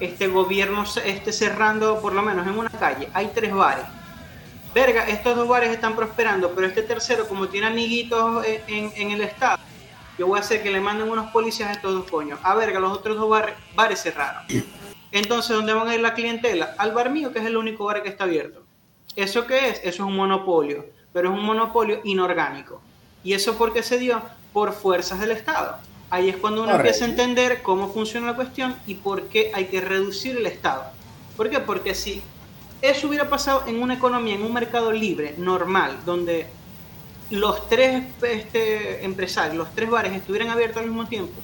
este 0.00 0.28
gobierno 0.28 0.84
este, 1.04 1.32
cerrando, 1.32 2.00
por 2.00 2.12
lo 2.12 2.22
menos 2.22 2.46
en 2.46 2.56
una 2.56 2.70
calle, 2.70 3.08
hay 3.12 3.30
tres 3.34 3.52
bares. 3.52 3.84
Verga, 4.74 5.04
estos 5.08 5.34
dos 5.34 5.48
bares 5.48 5.70
están 5.70 5.96
prosperando, 5.96 6.52
pero 6.54 6.66
este 6.68 6.82
tercero, 6.82 7.26
como 7.26 7.48
tiene 7.48 7.66
amiguitos 7.66 8.44
en, 8.46 8.62
en- 8.68 8.92
en 8.94 9.10
el 9.10 9.22
estado, 9.22 9.58
yo 10.18 10.26
voy 10.26 10.38
a 10.38 10.42
hacer 10.42 10.62
que 10.62 10.70
le 10.70 10.80
manden 10.80 11.08
unos 11.10 11.30
policías 11.32 11.70
a 11.70 11.72
estos 11.72 11.92
dos 11.94 12.08
coños. 12.10 12.38
A 12.42 12.54
verga, 12.54 12.78
los 12.78 12.92
otros 12.92 13.16
dos 13.16 13.28
bar- 13.28 13.56
bares 13.74 14.00
cerraron. 14.02 14.42
Entonces, 15.10 15.56
¿dónde 15.56 15.72
van 15.72 15.88
a 15.88 15.94
ir 15.94 16.00
la 16.00 16.12
clientela? 16.14 16.74
Al 16.78 16.92
bar 16.92 17.10
mío, 17.10 17.32
que 17.32 17.38
es 17.38 17.46
el 17.46 17.56
único 17.56 17.84
bar 17.86 18.02
que 18.02 18.08
está 18.08 18.24
abierto. 18.24 18.62
¿Eso 19.16 19.46
qué 19.46 19.70
es? 19.70 19.78
Eso 19.78 19.88
es 19.88 20.00
un 20.00 20.14
monopolio, 20.16 20.84
pero 21.12 21.30
es 21.30 21.38
un 21.38 21.44
monopolio 21.44 22.00
inorgánico. 22.04 22.80
¿Y 23.24 23.32
eso 23.32 23.56
por 23.56 23.72
qué 23.72 23.82
se 23.82 23.98
dio? 23.98 24.22
Por 24.52 24.72
fuerzas 24.72 25.20
del 25.20 25.32
Estado. 25.32 25.76
Ahí 26.10 26.28
es 26.28 26.36
cuando 26.36 26.62
uno 26.62 26.72
Correcto. 26.72 26.88
empieza 26.88 27.04
a 27.04 27.08
entender 27.08 27.62
cómo 27.62 27.92
funciona 27.92 28.28
la 28.28 28.36
cuestión 28.36 28.74
y 28.86 28.94
por 28.94 29.24
qué 29.24 29.50
hay 29.54 29.66
que 29.66 29.80
reducir 29.80 30.36
el 30.36 30.46
Estado. 30.46 30.84
¿Por 31.36 31.50
qué? 31.50 31.60
Porque 31.60 31.94
si 31.94 32.22
eso 32.80 33.08
hubiera 33.08 33.28
pasado 33.28 33.64
en 33.66 33.82
una 33.82 33.94
economía, 33.94 34.34
en 34.34 34.42
un 34.42 34.52
mercado 34.52 34.92
libre, 34.92 35.34
normal, 35.36 35.98
donde 36.06 36.46
los 37.30 37.68
tres 37.68 38.04
este, 38.22 39.04
empresarios, 39.04 39.56
los 39.56 39.74
tres 39.74 39.90
bares 39.90 40.12
estuvieran 40.14 40.48
abiertos 40.48 40.82
al 40.82 40.88
mismo 40.88 41.06
tiempo, 41.06 41.34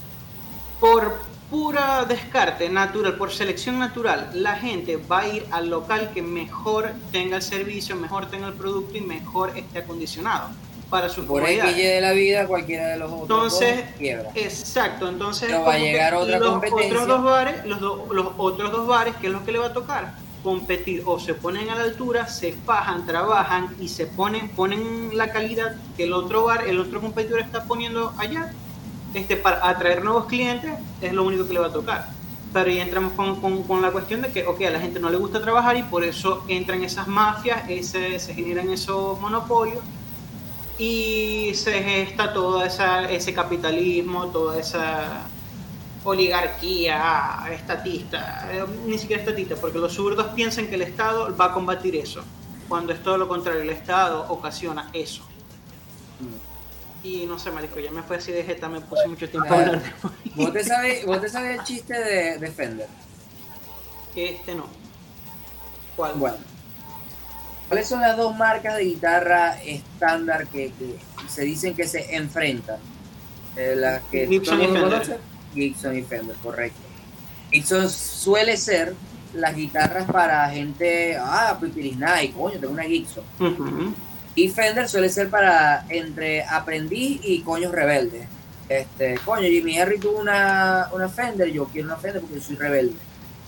por 0.81 1.19
pura 1.55 2.05
descarte 2.05 2.69
natural, 2.69 3.15
por 3.15 3.31
selección 3.31 3.79
natural, 3.79 4.29
la 4.35 4.57
gente 4.57 4.97
va 4.97 5.21
a 5.21 5.29
ir 5.29 5.47
al 5.53 5.71
local 5.71 6.11
que 6.13 6.21
mejor 6.21 6.91
tenga 7.13 7.37
el 7.37 7.43
servicio, 7.43 7.95
mejor 7.95 8.27
tenga 8.27 8.49
el 8.49 8.55
producto 8.55 8.99
y 8.99 9.03
mejor 9.03 9.57
esté 9.57 9.79
acondicionado 9.79 10.49
para 10.91 11.09
su 11.09 11.25
Por 11.25 11.49
X 11.49 11.77
de 11.77 12.01
la 12.01 12.11
vida, 12.11 12.49
cualquiera 12.49 12.89
de 12.89 12.97
los 12.97 13.07
otros 13.09 13.23
entonces, 13.23 13.77
dos 13.87 13.95
quiebra. 13.97 14.31
Exacto, 14.35 15.09
entonces 15.09 15.47
Pero 15.49 15.63
va 15.63 15.75
a 15.75 15.79
llegar 15.79 16.15
otra 16.15 16.41
los 16.41 16.51
competencia. 16.51 16.87
Otros 16.89 17.07
dos 17.07 17.23
bares, 17.23 17.65
los, 17.67 17.81
do- 17.81 18.09
los 18.11 18.27
otros 18.37 18.73
dos 18.73 18.89
bares, 18.89 19.15
¿qué 19.21 19.29
es 19.29 19.33
lo 19.33 19.45
que 19.45 19.53
le 19.53 19.61
va 19.61 19.67
a 19.67 19.73
tocar? 19.73 20.13
Competir 20.43 21.05
o 21.07 21.21
se 21.21 21.35
ponen 21.35 21.71
a 21.71 21.77
la 21.77 21.85
altura, 21.85 22.27
se 22.27 22.53
fajan, 22.53 23.07
trabajan 23.07 23.77
y 23.79 23.87
se 23.89 24.07
ponen, 24.07 24.49
ponen 24.49 25.17
la 25.17 25.31
calidad 25.31 25.77
que 25.97 26.03
el 26.03 26.13
otro 26.15 26.43
bar, 26.47 26.67
el 26.67 26.81
otro 26.81 27.01
competidor 27.01 27.39
está 27.39 27.63
poniendo 27.65 28.13
allá, 28.19 28.53
este, 29.15 29.37
para 29.37 29.67
atraer 29.69 30.05
nuevos 30.05 30.27
clientes, 30.27 30.73
es 31.01 31.13
lo 31.13 31.25
único 31.25 31.47
que 31.47 31.55
le 31.55 31.61
va 31.61 31.69
a 31.69 31.73
tocar. 31.73 32.09
Pero 32.53 32.71
ya 32.71 32.83
entramos 32.83 33.13
con, 33.15 33.41
con- 33.41 33.63
con 33.65 33.83
la 33.83 33.91
cuestión 33.91 34.23
de 34.23 34.31
que, 34.31 34.47
ok, 34.47 34.61
a 34.63 34.71
la 34.71 34.81
gente 34.81 35.01
no 35.01 35.11
le 35.11 35.17
gusta 35.17 35.41
trabajar 35.41 35.77
y 35.77 35.83
por 35.83 36.05
eso 36.05 36.45
entran 36.49 36.85
esas 36.85 37.09
mafias, 37.09 37.69
ese, 37.69 38.19
se 38.19 38.35
generan 38.35 38.71
esos 38.71 39.21
monopolios 39.21 39.83
y 40.79 41.53
se 41.55 41.73
gesta 41.83 42.33
todo 42.33 42.65
esa, 42.65 43.09
ese 43.11 43.33
capitalismo, 43.33 44.27
toda 44.27 44.59
esa 44.61 45.23
oligarquía 46.05 47.47
estatista, 47.53 48.49
eh, 48.53 48.65
ni 48.87 48.99
siquiera 48.99 49.23
estatista, 49.23 49.57
porque 49.57 49.79
los 49.79 49.93
zurdos 49.95 50.27
piensan 50.35 50.67
que 50.67 50.75
el 50.75 50.83
Estado 50.83 51.35
va 51.37 51.47
a 51.47 51.53
combatir 51.53 51.97
eso, 51.97 52.23
cuando 52.69 52.93
es 52.93 53.03
todo 53.03 53.17
lo 53.19 53.27
contrario, 53.27 53.63
el 53.63 53.71
Estado 53.71 54.27
ocasiona 54.29 54.91
eso. 54.93 55.25
Y 57.05 57.27
no 57.27 57.39
sé, 57.39 57.51
marico, 57.51 57.79
ya 57.79 57.91
me 57.91 58.03
fue 58.03 58.17
así 58.17 58.33
de 58.33 58.43
jeta, 58.43 58.69
me 58.69 58.81
puse 58.81 59.07
mucho 59.07 59.29
tiempo 59.29 59.53
a 59.53 59.59
hablar 59.59 59.83
de 59.83 59.91
¿Vos 60.35 60.53
te 60.55 60.65
sabes, 60.65 61.05
vos 61.05 61.21
te 61.21 61.29
sabes 61.29 61.59
el 61.59 61.65
chiste 61.65 61.93
de, 61.93 62.39
de 62.39 62.51
Fender? 62.51 62.89
Este 64.17 64.55
no. 64.55 64.67
¿Cuál? 65.97 66.15
Bueno. 66.15 66.37
¿Cuáles 67.69 67.87
son 67.89 68.01
las 68.01 68.17
dos 68.17 68.35
marcas 68.37 68.77
de 68.77 68.85
guitarra 68.85 69.61
estándar 69.63 70.47
que, 70.47 70.73
que 70.73 70.97
se 71.29 71.43
dicen 71.43 71.75
que 71.75 71.87
se 71.87 72.17
enfrentan? 72.17 72.79
Eh, 73.57 73.75
las 73.77 74.03
que 74.05 74.27
Gibson 74.27 74.63
y 74.63 74.65
Fender. 74.65 74.83
conoce. 74.83 75.19
Gibson 75.55 75.99
y 75.99 76.03
Fender, 76.03 76.37
correcto. 76.43 76.81
Gibson 77.51 77.91
suele 77.91 78.57
ser 78.57 78.95
las 79.35 79.55
guitarras 79.55 80.11
para 80.11 80.49
gente, 80.51 81.17
ah, 81.21 81.57
pipirisnay, 81.61 82.31
coño, 82.33 82.59
tengo 82.59 82.73
una 82.73 82.85
Gibson. 82.85 83.25
Y 84.35 84.49
Fender 84.49 84.89
suele 84.89 85.09
ser 85.09 85.31
para 85.31 85.85
entre 85.89 86.45
aprendiz 86.45 87.21
y 87.23 87.41
coños 87.43 87.73
rebeldes. 87.73 88.27
Este, 88.69 89.19
coño, 89.25 89.43
Jimmy 89.49 89.79
Henry 89.79 89.99
tuvo 89.99 90.19
una, 90.19 90.89
una 90.93 91.09
Fender, 91.09 91.51
yo 91.53 91.67
quiero 91.67 91.89
una 91.89 91.97
Fender 91.97 92.21
porque 92.21 92.37
yo 92.37 92.43
soy 92.43 92.57
rebelde. 92.57 92.97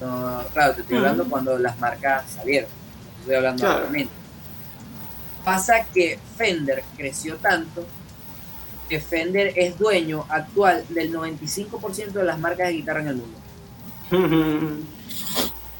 No, 0.00 0.42
claro, 0.52 0.74
te 0.74 0.82
estoy 0.82 0.98
hablando 0.98 1.24
cuando 1.28 1.58
las 1.58 1.78
marcas 1.78 2.24
salieron. 2.30 2.68
No 2.70 3.20
Estoy 3.20 3.34
hablando 3.36 3.60
Claro. 3.60 3.74
actualmente. 3.76 4.12
Pasa 5.44 5.84
que 5.94 6.18
Fender 6.36 6.84
creció 6.96 7.36
tanto 7.36 7.86
que 8.88 9.00
Fender 9.00 9.52
es 9.56 9.76
dueño 9.78 10.24
actual 10.28 10.84
del 10.90 11.12
95% 11.12 12.12
de 12.12 12.24
las 12.24 12.38
marcas 12.38 12.68
de 12.68 12.74
guitarra 12.74 13.00
en 13.00 13.08
el 13.08 13.16
mundo. 13.16 13.38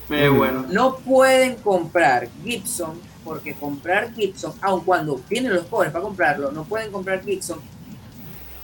Eh, 0.09 0.29
bueno. 0.29 0.65
No 0.69 0.99
pueden 0.99 1.57
comprar 1.57 2.29
Gibson 2.45 3.01
porque 3.27 3.55
comprar 3.55 4.15
Gibson, 4.15 4.55
aun 4.63 4.83
cuando 4.85 5.17
tienen 5.29 5.53
los 5.53 5.67
cobres 5.67 5.91
para 5.93 6.03
comprarlo, 6.05 6.51
no 6.53 6.65
pueden 6.65 6.91
comprar 6.93 7.23
Gibson 7.25 7.59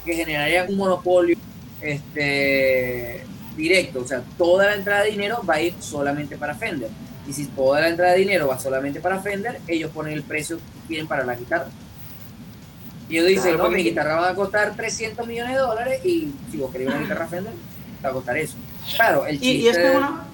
que 0.07 0.15
generaría 0.15 0.65
un 0.65 0.77
monopolio 0.77 1.37
este, 1.81 3.25
directo. 3.57 4.01
O 4.01 4.07
sea, 4.07 4.23
toda 4.39 4.67
la 4.67 4.75
entrada 4.77 5.03
de 5.03 5.11
dinero 5.11 5.43
va 5.49 5.55
a 5.55 5.61
ir 5.61 5.75
solamente 5.81 6.37
para 6.37 6.55
Fender. 6.55 6.89
Y 7.29 7.33
si 7.33 7.47
toda 7.47 7.81
la 7.81 7.89
entrada 7.89 8.13
de 8.13 8.19
dinero 8.21 8.49
va 8.49 8.59
solamente 8.59 9.01
para 9.01 9.21
Fender, 9.21 9.61
ellos 9.69 9.91
ponen 9.93 10.13
el 10.15 10.23
precio 10.23 10.57
que 10.59 10.89
quieren 10.89 11.07
para 11.07 11.25
la 11.25 11.35
guitarra. 11.35 11.67
Y 13.09 13.17
ellos 13.19 13.29
dicen, 13.29 13.55
Claro, 13.55 13.65
no, 13.65 13.71
mi 13.71 13.83
guitarra 13.83 14.15
va 14.17 14.31
a 14.31 14.35
costar 14.35 14.75
300 14.75 15.27
millones 15.27 15.53
de 15.55 15.59
dólares 15.61 16.05
y 16.05 16.33
si 16.51 16.57
vos 16.59 16.71
querés 16.73 16.89
una 16.89 16.99
guitarra 17.01 17.27
Fender, 17.27 17.53
te 18.01 18.05
va 18.05 18.11
a 18.11 18.13
costar 18.15 18.37
eso. 18.39 18.57
Claro, 18.97 19.27
el 19.27 19.37
Y, 19.37 19.39
chiste 19.41 19.59
y 19.59 19.69
este 19.69 19.85
es 19.87 19.91
de- 19.93 19.97
uno. 19.99 20.25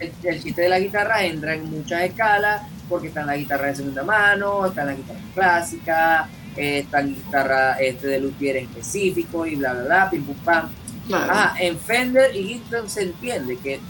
el, 0.00 0.12
el 0.22 0.42
chiste 0.42 0.62
de 0.62 0.68
la 0.68 0.78
guitarra 0.78 1.24
entra 1.24 1.54
en 1.54 1.64
muchas 1.70 2.02
escalas, 2.02 2.62
porque 2.88 3.08
están 3.08 3.26
las 3.26 3.36
guitarras 3.36 3.70
de 3.70 3.76
segunda 3.76 4.02
mano, 4.02 4.66
están 4.66 4.86
las 4.86 4.96
guitarras 4.96 5.22
clásicas, 5.34 6.28
eh, 6.56 6.78
están 6.80 7.08
guitarras 7.14 7.78
este, 7.80 8.06
de 8.08 8.20
luthier 8.20 8.56
específico 8.56 9.46
y 9.46 9.56
bla, 9.56 9.72
bla, 9.74 9.82
bla, 9.84 10.10
pim, 10.10 10.24
pum, 10.24 10.36
pam. 10.44 10.68
Claro. 11.06 11.26
Ah, 11.34 11.54
en 11.58 11.78
Fender 11.78 12.34
y 12.36 12.44
Gibson 12.44 12.88
se 12.88 13.02
entiende 13.02 13.56
que 13.56 13.80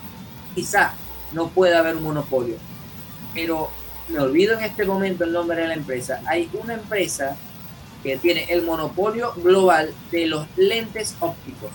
quizá 0.54 0.92
no 1.32 1.48
puede 1.48 1.76
haber 1.76 1.96
un 1.96 2.02
monopolio, 2.04 2.56
pero 3.34 3.70
me 4.08 4.20
olvido 4.20 4.56
en 4.58 4.64
este 4.64 4.84
momento 4.84 5.24
el 5.24 5.32
nombre 5.32 5.60
de 5.60 5.68
la 5.68 5.74
empresa. 5.74 6.20
Hay 6.26 6.48
una 6.52 6.74
empresa 6.74 7.36
que 8.02 8.16
tiene 8.16 8.44
el 8.48 8.62
monopolio 8.62 9.32
global 9.36 9.92
de 10.12 10.26
los 10.26 10.46
lentes 10.56 11.16
ópticos. 11.20 11.70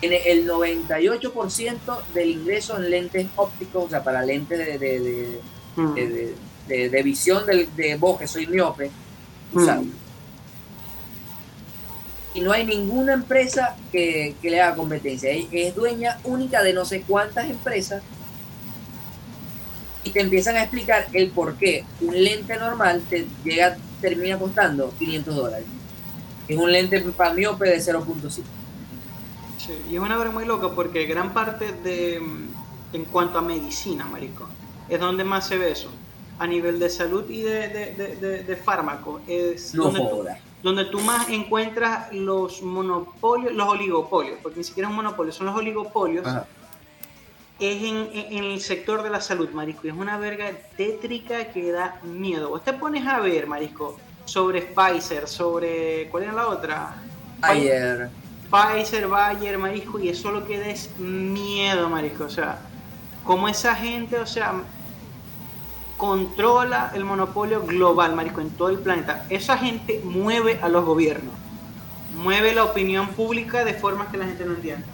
Tiene 0.00 0.16
el 0.30 0.46
98% 0.48 2.02
del 2.14 2.30
ingreso 2.30 2.76
en 2.76 2.90
lentes 2.90 3.26
ópticos, 3.36 3.84
o 3.86 3.88
sea, 3.90 4.02
para 4.02 4.22
lentes 4.24 4.58
de, 4.58 4.78
de- 4.78 5.00
de- 5.00 5.40
Mm. 5.76 5.94
de, 5.94 6.06
de- 6.08 6.34
de- 6.68 6.88
de 6.90 7.02
visión 7.02 7.44
del- 7.46 7.74
de, 7.76 7.96
vos, 7.96 8.18
que 8.18 8.26
soy 8.26 8.46
miope, 8.46 8.90
Mm. 9.52 9.64
sabes. 9.66 9.88
Y 12.34 12.40
no 12.40 12.52
hay 12.52 12.64
ninguna 12.64 13.12
empresa 13.12 13.76
que, 13.90 14.34
que 14.40 14.50
le 14.50 14.60
haga 14.60 14.76
competencia. 14.76 15.30
Es, 15.30 15.74
dueña 15.74 16.18
única 16.24 16.62
de 16.62 16.72
no 16.72 16.84
sé 16.84 17.02
cuántas 17.02 17.50
empresas. 17.50 18.02
Y 20.04 20.10
te 20.10 20.20
empiezan 20.20 20.56
a 20.56 20.62
explicar 20.62 21.06
el 21.12 21.30
por 21.30 21.56
qué 21.56 21.84
un 22.00 22.22
lente 22.24 22.56
normal 22.56 23.02
te 23.08 23.26
llega, 23.44 23.76
termina 24.00 24.38
costando 24.38 24.92
500 24.98 25.36
dólares. 25.36 25.66
Es 26.48 26.56
un 26.56 26.72
lente 26.72 27.00
para 27.02 27.34
miope 27.34 27.68
de 27.68 27.78
0.5. 27.80 28.42
Sí, 29.58 29.72
y 29.90 29.94
es 29.94 30.00
una 30.00 30.16
verdad 30.16 30.32
muy 30.32 30.44
loca 30.44 30.70
porque 30.74 31.04
gran 31.06 31.32
parte 31.34 31.70
de, 31.84 32.16
en 32.94 33.04
cuanto 33.12 33.38
a 33.38 33.42
medicina, 33.42 34.06
marico, 34.06 34.48
es 34.88 35.00
donde 35.00 35.24
más 35.24 35.46
se 35.46 35.56
ve 35.58 35.70
eso. 35.72 35.90
A 36.38 36.46
nivel 36.46 36.78
de 36.78 36.90
salud 36.90 37.28
y 37.30 37.42
de, 37.42 37.68
de, 37.68 37.94
de, 37.94 38.16
de- 38.16 38.42
de 38.42 38.56
fármaco, 38.56 39.20
es 39.28 39.74
No 39.74 39.84
donde, 39.84 40.00
tú, 40.00 40.24
donde 40.62 40.84
tú 40.86 41.00
más 41.00 41.28
encuentras 41.28 42.12
los 42.12 42.62
monopolios, 42.62 43.52
los 43.54 43.68
oligopolios, 43.68 44.38
porque 44.42 44.58
ni 44.58 44.64
siquiera 44.64 44.88
es 44.88 44.90
un 44.90 44.96
monopolio, 44.96 45.32
son 45.32 45.46
los 45.46 45.54
oligopolios, 45.56 46.26
Ajá. 46.26 46.46
es 47.60 47.82
en, 47.82 48.08
en- 48.12 48.44
el 48.44 48.60
sector 48.60 49.02
de 49.04 49.10
la 49.10 49.20
salud, 49.20 49.50
marico. 49.50 49.80
y 49.86 49.90
Es 49.90 49.94
una 49.94 50.18
verga 50.18 50.50
tétrica 50.76 51.52
que 51.52 51.70
da 51.70 52.00
miedo. 52.02 52.48
Vos 52.48 52.64
te 52.64 52.72
pones 52.72 53.06
a 53.06 53.20
ver, 53.20 53.46
marico, 53.46 53.96
sobre 54.24 54.62
Pfizer, 54.62 55.28
sobre... 55.28 56.08
¿Cuál 56.10 56.24
era 56.24 56.32
la 56.32 56.48
otra? 56.48 56.96
Ayer. 57.40 58.08
Pfizer, 58.50 59.06
Bayer, 59.06 59.58
marisco, 59.58 59.98
y 60.00 60.08
eso 60.08 60.30
lo 60.32 60.44
que 60.46 60.58
da 60.58 60.66
es 60.66 60.90
miedo, 60.98 61.88
marisco. 61.88 62.24
O 62.24 62.30
sea, 62.30 62.58
como 63.24 63.48
esa 63.48 63.74
gente, 63.74 64.18
o 64.18 64.26
sea, 64.26 64.52
controla 65.96 66.90
el 66.94 67.04
monopolio 67.04 67.62
global, 67.62 68.14
marisco, 68.14 68.40
en 68.40 68.50
todo 68.50 68.68
el 68.70 68.78
planeta. 68.78 69.24
Esa 69.28 69.56
gente 69.56 70.00
mueve 70.04 70.58
a 70.62 70.68
los 70.68 70.84
gobiernos, 70.84 71.34
mueve 72.16 72.54
la 72.54 72.64
opinión 72.64 73.08
pública 73.08 73.64
de 73.64 73.74
formas 73.74 74.08
que 74.08 74.16
la 74.16 74.24
gente 74.26 74.44
no 74.44 74.54
entiende. 74.54 74.84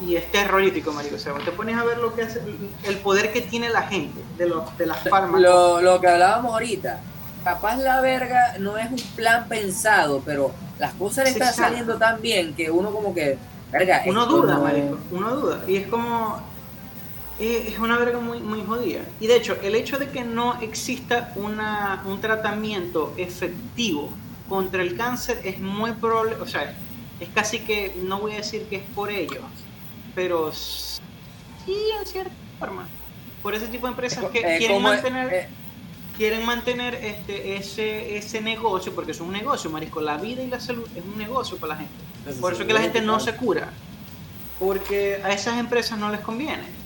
Y 0.00 0.16
es 0.16 0.30
terrorífico, 0.32 0.92
marico. 0.92 1.14
O 1.14 1.18
sea, 1.18 1.34
te 1.34 1.52
pones 1.52 1.76
a 1.76 1.84
ver 1.84 1.98
lo 1.98 2.14
que 2.14 2.22
hace, 2.22 2.42
el 2.84 2.96
poder 2.98 3.32
que 3.32 3.40
tiene 3.42 3.68
la 3.70 3.82
gente 3.82 4.20
de, 4.36 4.48
los, 4.48 4.76
de 4.76 4.86
las 4.86 4.98
fármacos. 5.08 5.40
Lo, 5.40 5.80
lo 5.80 6.00
que 6.00 6.08
hablábamos 6.08 6.52
ahorita, 6.54 7.00
capaz 7.44 7.76
la 7.76 8.00
verga 8.00 8.54
no 8.58 8.76
es 8.78 8.90
un 8.90 8.98
plan 9.14 9.46
pensado, 9.48 10.20
pero 10.24 10.50
las 10.78 10.94
cosas 10.94 11.24
le 11.24 11.30
están 11.30 11.54
saliendo 11.54 11.98
tan 11.98 12.20
bien 12.20 12.54
que 12.54 12.68
uno 12.70 12.90
como 12.90 13.14
que, 13.14 13.38
verga, 13.70 14.02
Uno 14.06 14.26
duda, 14.26 14.54
no- 14.54 14.62
marico, 14.62 14.98
uno 15.12 15.36
duda. 15.36 15.60
Y 15.68 15.76
es 15.76 15.86
como. 15.86 16.50
Es 17.38 17.78
una 17.78 17.98
verga 17.98 18.20
muy, 18.20 18.40
muy 18.40 18.64
jodida. 18.64 19.02
Y 19.20 19.26
de 19.26 19.36
hecho, 19.36 19.56
el 19.62 19.74
hecho 19.74 19.98
de 19.98 20.10
que 20.10 20.22
no 20.22 20.60
exista 20.60 21.32
una, 21.36 22.02
un 22.06 22.20
tratamiento 22.20 23.14
efectivo 23.16 24.10
contra 24.48 24.82
el 24.82 24.96
cáncer 24.96 25.40
es 25.44 25.58
muy 25.58 25.92
probable. 25.92 26.36
O 26.36 26.46
sea, 26.46 26.76
es 27.18 27.28
casi 27.30 27.60
que. 27.60 27.94
No 28.02 28.20
voy 28.20 28.32
a 28.32 28.36
decir 28.36 28.64
que 28.68 28.76
es 28.76 28.82
por 28.94 29.10
ello, 29.10 29.40
pero 30.14 30.52
sí, 30.52 31.00
en 31.98 32.06
cierta 32.06 32.32
forma. 32.58 32.86
Por 33.42 33.54
ese 33.54 33.66
tipo 33.68 33.86
de 33.86 33.92
empresas 33.92 34.24
que 34.26 34.38
eh, 34.38 34.58
quieren 34.58 34.80
mantener 34.80 35.32
eh, 35.32 35.48
quieren 36.16 36.44
mantener 36.44 36.94
este 36.94 37.56
ese 37.56 38.16
ese 38.16 38.40
negocio 38.40 38.94
porque 38.94 39.12
es 39.12 39.20
un 39.20 39.32
negocio 39.32 39.70
marisco 39.70 40.00
la 40.00 40.16
vida 40.16 40.42
y 40.42 40.48
la 40.48 40.60
salud 40.60 40.86
es 40.94 41.02
un 41.04 41.18
negocio 41.18 41.56
para 41.56 41.74
la 41.74 41.80
gente 41.80 42.40
por 42.40 42.52
eso 42.52 42.62
es 42.62 42.68
que 42.68 42.74
la 42.74 42.80
gente 42.80 43.00
no 43.00 43.18
se 43.18 43.34
cura 43.34 43.72
porque 44.58 45.20
a 45.24 45.32
esas 45.32 45.58
empresas 45.58 45.98
no 45.98 46.10
les 46.10 46.20
conviene 46.20 46.81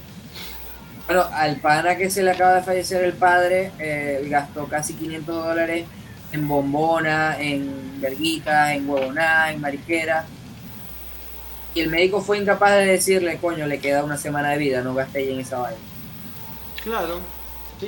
Bueno, 1.07 1.25
al 1.33 1.57
pana 1.57 1.97
que 1.97 2.11
se 2.11 2.23
le 2.23 2.33
acaba 2.33 2.57
de 2.57 2.63
fallecer 2.63 3.05
el 3.05 3.13
padre, 3.13 3.73
eh, 3.79 4.27
gastó 4.29 4.67
casi 4.67 4.95
500 4.95 5.45
dólares 5.45 5.87
en 6.33 6.49
bombona, 6.49 7.37
en 7.39 8.01
verguitas, 8.01 8.73
en 8.73 8.89
huevoná, 8.89 9.53
en 9.53 9.61
mariquera. 9.61 10.27
Y 11.75 11.81
el 11.81 11.91
médico 11.91 12.21
fue 12.21 12.39
incapaz 12.39 12.73
de 12.73 12.87
decirle, 12.87 13.39
coño, 13.39 13.67
le 13.67 13.79
queda 13.79 14.03
una 14.03 14.17
semana 14.17 14.51
de 14.51 14.59
vida, 14.59 14.83
no 14.83 14.95
gasté 14.95 15.31
en 15.31 15.41
esa 15.41 15.59
vaina. 15.59 15.79
Claro. 16.83 17.21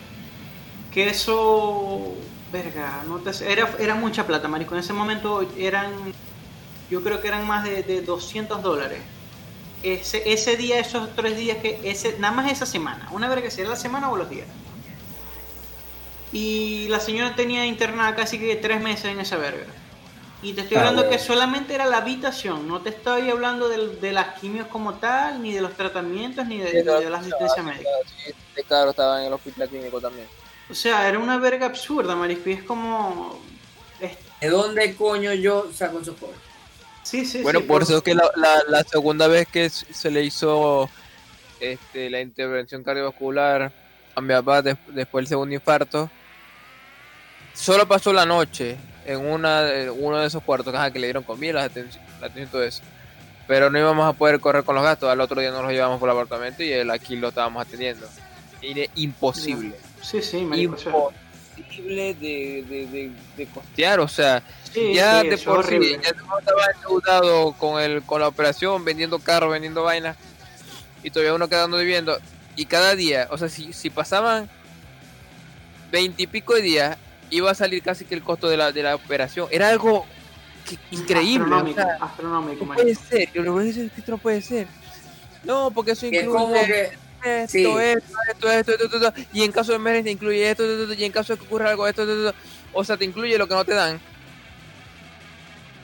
Que 0.92 1.08
eso, 1.08 2.14
verga, 2.52 3.04
no 3.06 3.18
te, 3.18 3.30
era, 3.50 3.74
era 3.78 3.94
mucha 3.94 4.26
plata, 4.26 4.48
marisco. 4.48 4.74
En 4.74 4.80
ese 4.80 4.92
momento 4.92 5.48
eran, 5.58 5.92
yo 6.90 7.02
creo 7.02 7.20
que 7.20 7.28
eran 7.28 7.46
más 7.46 7.64
de, 7.64 7.82
de 7.82 8.02
200 8.02 8.62
dólares. 8.62 9.00
Ese, 9.82 10.32
ese 10.32 10.56
día, 10.56 10.78
esos 10.80 11.14
tres 11.14 11.36
días 11.36 11.58
que, 11.58 11.80
ese, 11.84 12.18
nada 12.18 12.34
más 12.34 12.50
esa 12.50 12.66
semana, 12.66 13.08
una 13.12 13.28
verga, 13.28 13.50
si 13.50 13.60
era 13.60 13.70
la 13.70 13.76
semana 13.76 14.10
o 14.10 14.16
los 14.16 14.30
días. 14.30 14.46
Y 16.32 16.88
la 16.88 17.00
señora 17.00 17.34
tenía 17.36 17.66
internada 17.66 18.14
casi 18.14 18.38
que 18.38 18.56
tres 18.56 18.80
meses 18.80 19.06
en 19.06 19.20
esa 19.20 19.36
verga. 19.36 19.64
Y 20.42 20.52
te 20.52 20.62
estoy 20.62 20.76
Ah, 20.76 20.80
hablando 20.80 21.02
bueno. 21.02 21.16
que 21.16 21.22
solamente 21.22 21.74
era 21.74 21.86
la 21.86 21.98
habitación, 21.98 22.68
no 22.68 22.80
te 22.82 22.90
estoy 22.90 23.30
hablando 23.30 23.68
de, 23.68 24.12
las 24.12 24.38
quimios 24.38 24.66
como 24.66 24.94
tal, 24.94 25.42
ni 25.42 25.52
de 25.52 25.60
los 25.60 25.72
tratamientos, 25.74 26.46
ni 26.46 26.58
de, 26.58 26.72
ni 26.74 26.82
de 26.82 27.10
la 27.10 27.18
asistencia 27.18 27.62
médica. 27.62 27.88
Sí, 28.54 28.62
claro, 28.64 28.90
estaba 28.90 29.20
en 29.20 29.28
el 29.28 29.32
hospital 29.32 29.68
clínico 29.68 30.00
también. 30.00 30.26
O 30.68 30.74
sea, 30.74 31.08
era 31.08 31.18
una 31.18 31.38
verga 31.38 31.66
absurda, 31.66 32.14
Marisco, 32.14 32.50
y 32.50 32.54
es 32.54 32.62
como... 32.64 33.40
¿De 34.40 34.48
dónde 34.50 34.94
coño 34.94 35.32
yo 35.32 35.70
saco 35.72 36.00
esos 36.00 36.14
pobres? 36.16 36.38
Sí, 37.02 37.24
sí, 37.24 37.40
Bueno, 37.42 37.60
sí, 37.60 37.64
por 37.66 37.82
eso 37.82 37.96
es 37.98 38.02
que 38.02 38.14
la, 38.14 38.30
la, 38.36 38.62
la 38.68 38.82
segunda 38.84 39.28
vez 39.28 39.48
que 39.48 39.70
se 39.70 40.10
le 40.10 40.22
hizo 40.22 40.90
este, 41.60 42.10
la 42.10 42.20
intervención 42.20 42.82
cardiovascular 42.82 43.72
a 44.16 44.20
mi 44.20 44.34
papá 44.34 44.62
des- 44.62 44.76
después 44.88 45.22
del 45.22 45.28
segundo 45.28 45.54
infarto, 45.54 46.10
solo 47.54 47.86
pasó 47.86 48.12
la 48.12 48.26
noche 48.26 48.76
en 49.04 49.24
una 49.24 49.62
uno 49.96 50.18
de 50.18 50.26
esos 50.26 50.42
cuartos 50.42 50.74
ajá, 50.74 50.90
que 50.90 50.98
le 50.98 51.06
dieron 51.06 51.22
comida, 51.22 51.52
la 51.54 51.64
atención, 51.64 52.02
la 52.20 52.26
atención 52.26 52.48
todo 52.50 52.64
eso. 52.64 52.82
Pero 53.46 53.70
no 53.70 53.78
íbamos 53.78 54.08
a 54.12 54.12
poder 54.18 54.40
correr 54.40 54.64
con 54.64 54.74
los 54.74 54.82
gastos. 54.82 55.08
Al 55.08 55.20
otro 55.20 55.40
día 55.40 55.52
nos 55.52 55.62
los 55.62 55.70
llevamos 55.70 56.00
por 56.00 56.08
el 56.08 56.14
apartamento 56.16 56.64
y 56.64 56.72
él 56.72 56.90
aquí 56.90 57.14
lo 57.14 57.28
estábamos 57.28 57.64
atendiendo. 57.64 58.08
Era 58.60 58.90
imposible. 58.96 59.76
Sí, 60.02 60.20
sí, 60.20 60.38
Imposible 60.38 62.14
de, 62.14 62.64
de, 62.68 62.86
de, 62.86 63.12
de 63.36 63.46
costear. 63.46 64.00
O 64.00 64.08
sea, 64.08 64.42
sí, 64.72 64.92
ya 64.94 65.22
sí, 65.22 65.28
de 65.28 65.38
por 65.38 65.64
sí, 65.64 65.78
ya 66.02 66.12
no 66.12 66.38
estaba 66.38 66.64
endeudado 66.74 67.52
con 67.52 67.80
el 67.80 68.02
con 68.02 68.20
la 68.20 68.28
operación, 68.28 68.84
vendiendo 68.84 69.20
carros, 69.20 69.52
vendiendo 69.52 69.84
vainas, 69.84 70.16
y 71.04 71.10
todavía 71.10 71.34
uno 71.34 71.48
quedando 71.48 71.78
viviendo. 71.78 72.18
Y 72.56 72.66
cada 72.66 72.94
día, 72.96 73.28
o 73.30 73.38
sea, 73.38 73.48
si, 73.48 73.72
si 73.72 73.90
pasaban 73.90 74.48
veintipico 75.90 76.54
de 76.54 76.62
días, 76.62 76.98
iba 77.30 77.50
a 77.50 77.54
salir 77.54 77.82
casi 77.82 78.04
que 78.04 78.14
el 78.14 78.22
costo 78.22 78.48
de 78.48 78.56
la, 78.56 78.72
de 78.72 78.82
la 78.82 78.94
operación. 78.94 79.48
Era 79.50 79.68
algo 79.68 80.06
que- 80.68 80.78
increíble. 80.90 81.44
o 81.44 81.56
Astronómico, 81.56 81.80
sea, 81.82 81.98
astronómico, 82.00 82.64
no 82.66 82.74
puede 82.74 82.94
ser. 82.94 83.32
Yo 83.32 83.58
a 83.58 83.62
decir 83.62 83.90
que 83.90 84.00
esto 84.00 84.12
no 84.12 84.18
puede 84.18 84.42
ser. 84.42 84.66
No, 85.44 85.70
porque 85.70 85.92
eso 85.92 86.06
es 86.06 86.12
incluye 86.12 86.26
como 86.38 86.52
que 86.54 86.82
esto, 87.24 87.48
sí. 87.52 87.64
esto, 87.64 87.80
esto, 87.80 88.50
esto, 88.50 88.72
esto, 88.72 88.84
esto, 88.84 89.08
esto, 89.08 89.20
y 89.32 89.42
en 89.42 89.52
caso 89.52 89.72
de 89.72 89.76
emergencia 89.76 90.10
incluye 90.12 90.50
esto, 90.50 90.64
esto, 90.64 90.82
esto, 90.84 90.94
y 90.94 91.04
en 91.04 91.12
caso 91.12 91.32
de 91.34 91.38
que 91.38 91.46
ocurra 91.46 91.70
algo, 91.70 91.86
esto, 91.86 92.02
esto, 92.02 92.30
esto. 92.30 92.40
O 92.72 92.84
sea, 92.84 92.96
te 92.96 93.04
incluye 93.04 93.38
lo 93.38 93.46
que 93.46 93.54
no 93.54 93.64
te 93.64 93.74
dan. 93.74 94.00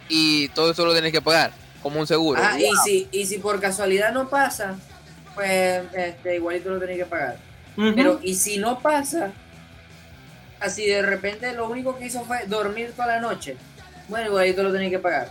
Y 0.08 0.48
todo 0.48 0.72
eso 0.72 0.84
lo 0.84 0.92
tienes 0.92 1.12
que 1.12 1.22
pagar, 1.22 1.52
como 1.82 2.00
un 2.00 2.06
seguro. 2.06 2.40
Ah, 2.42 2.58
y 2.60 2.70
si, 2.84 3.08
y 3.12 3.26
si 3.26 3.38
por 3.38 3.60
casualidad 3.60 4.12
no 4.12 4.28
pasa, 4.28 4.76
pues 5.34 5.84
este, 5.94 6.36
igualito 6.36 6.70
lo 6.70 6.78
tenés 6.80 6.98
que 6.98 7.06
pagar. 7.06 7.36
Pero, 7.76 8.20
y 8.22 8.34
si 8.34 8.58
no 8.58 8.78
pasa, 8.80 9.32
así 10.60 10.86
de 10.86 11.02
repente 11.02 11.52
lo 11.54 11.68
único 11.68 11.96
que 11.98 12.06
hizo 12.06 12.22
fue 12.24 12.46
dormir 12.46 12.92
toda 12.94 13.08
la 13.08 13.20
noche, 13.20 13.56
bueno, 14.08 14.26
igualito 14.28 14.62
lo 14.62 14.72
tenés 14.72 14.90
que 14.90 14.98
pagar. 14.98 15.28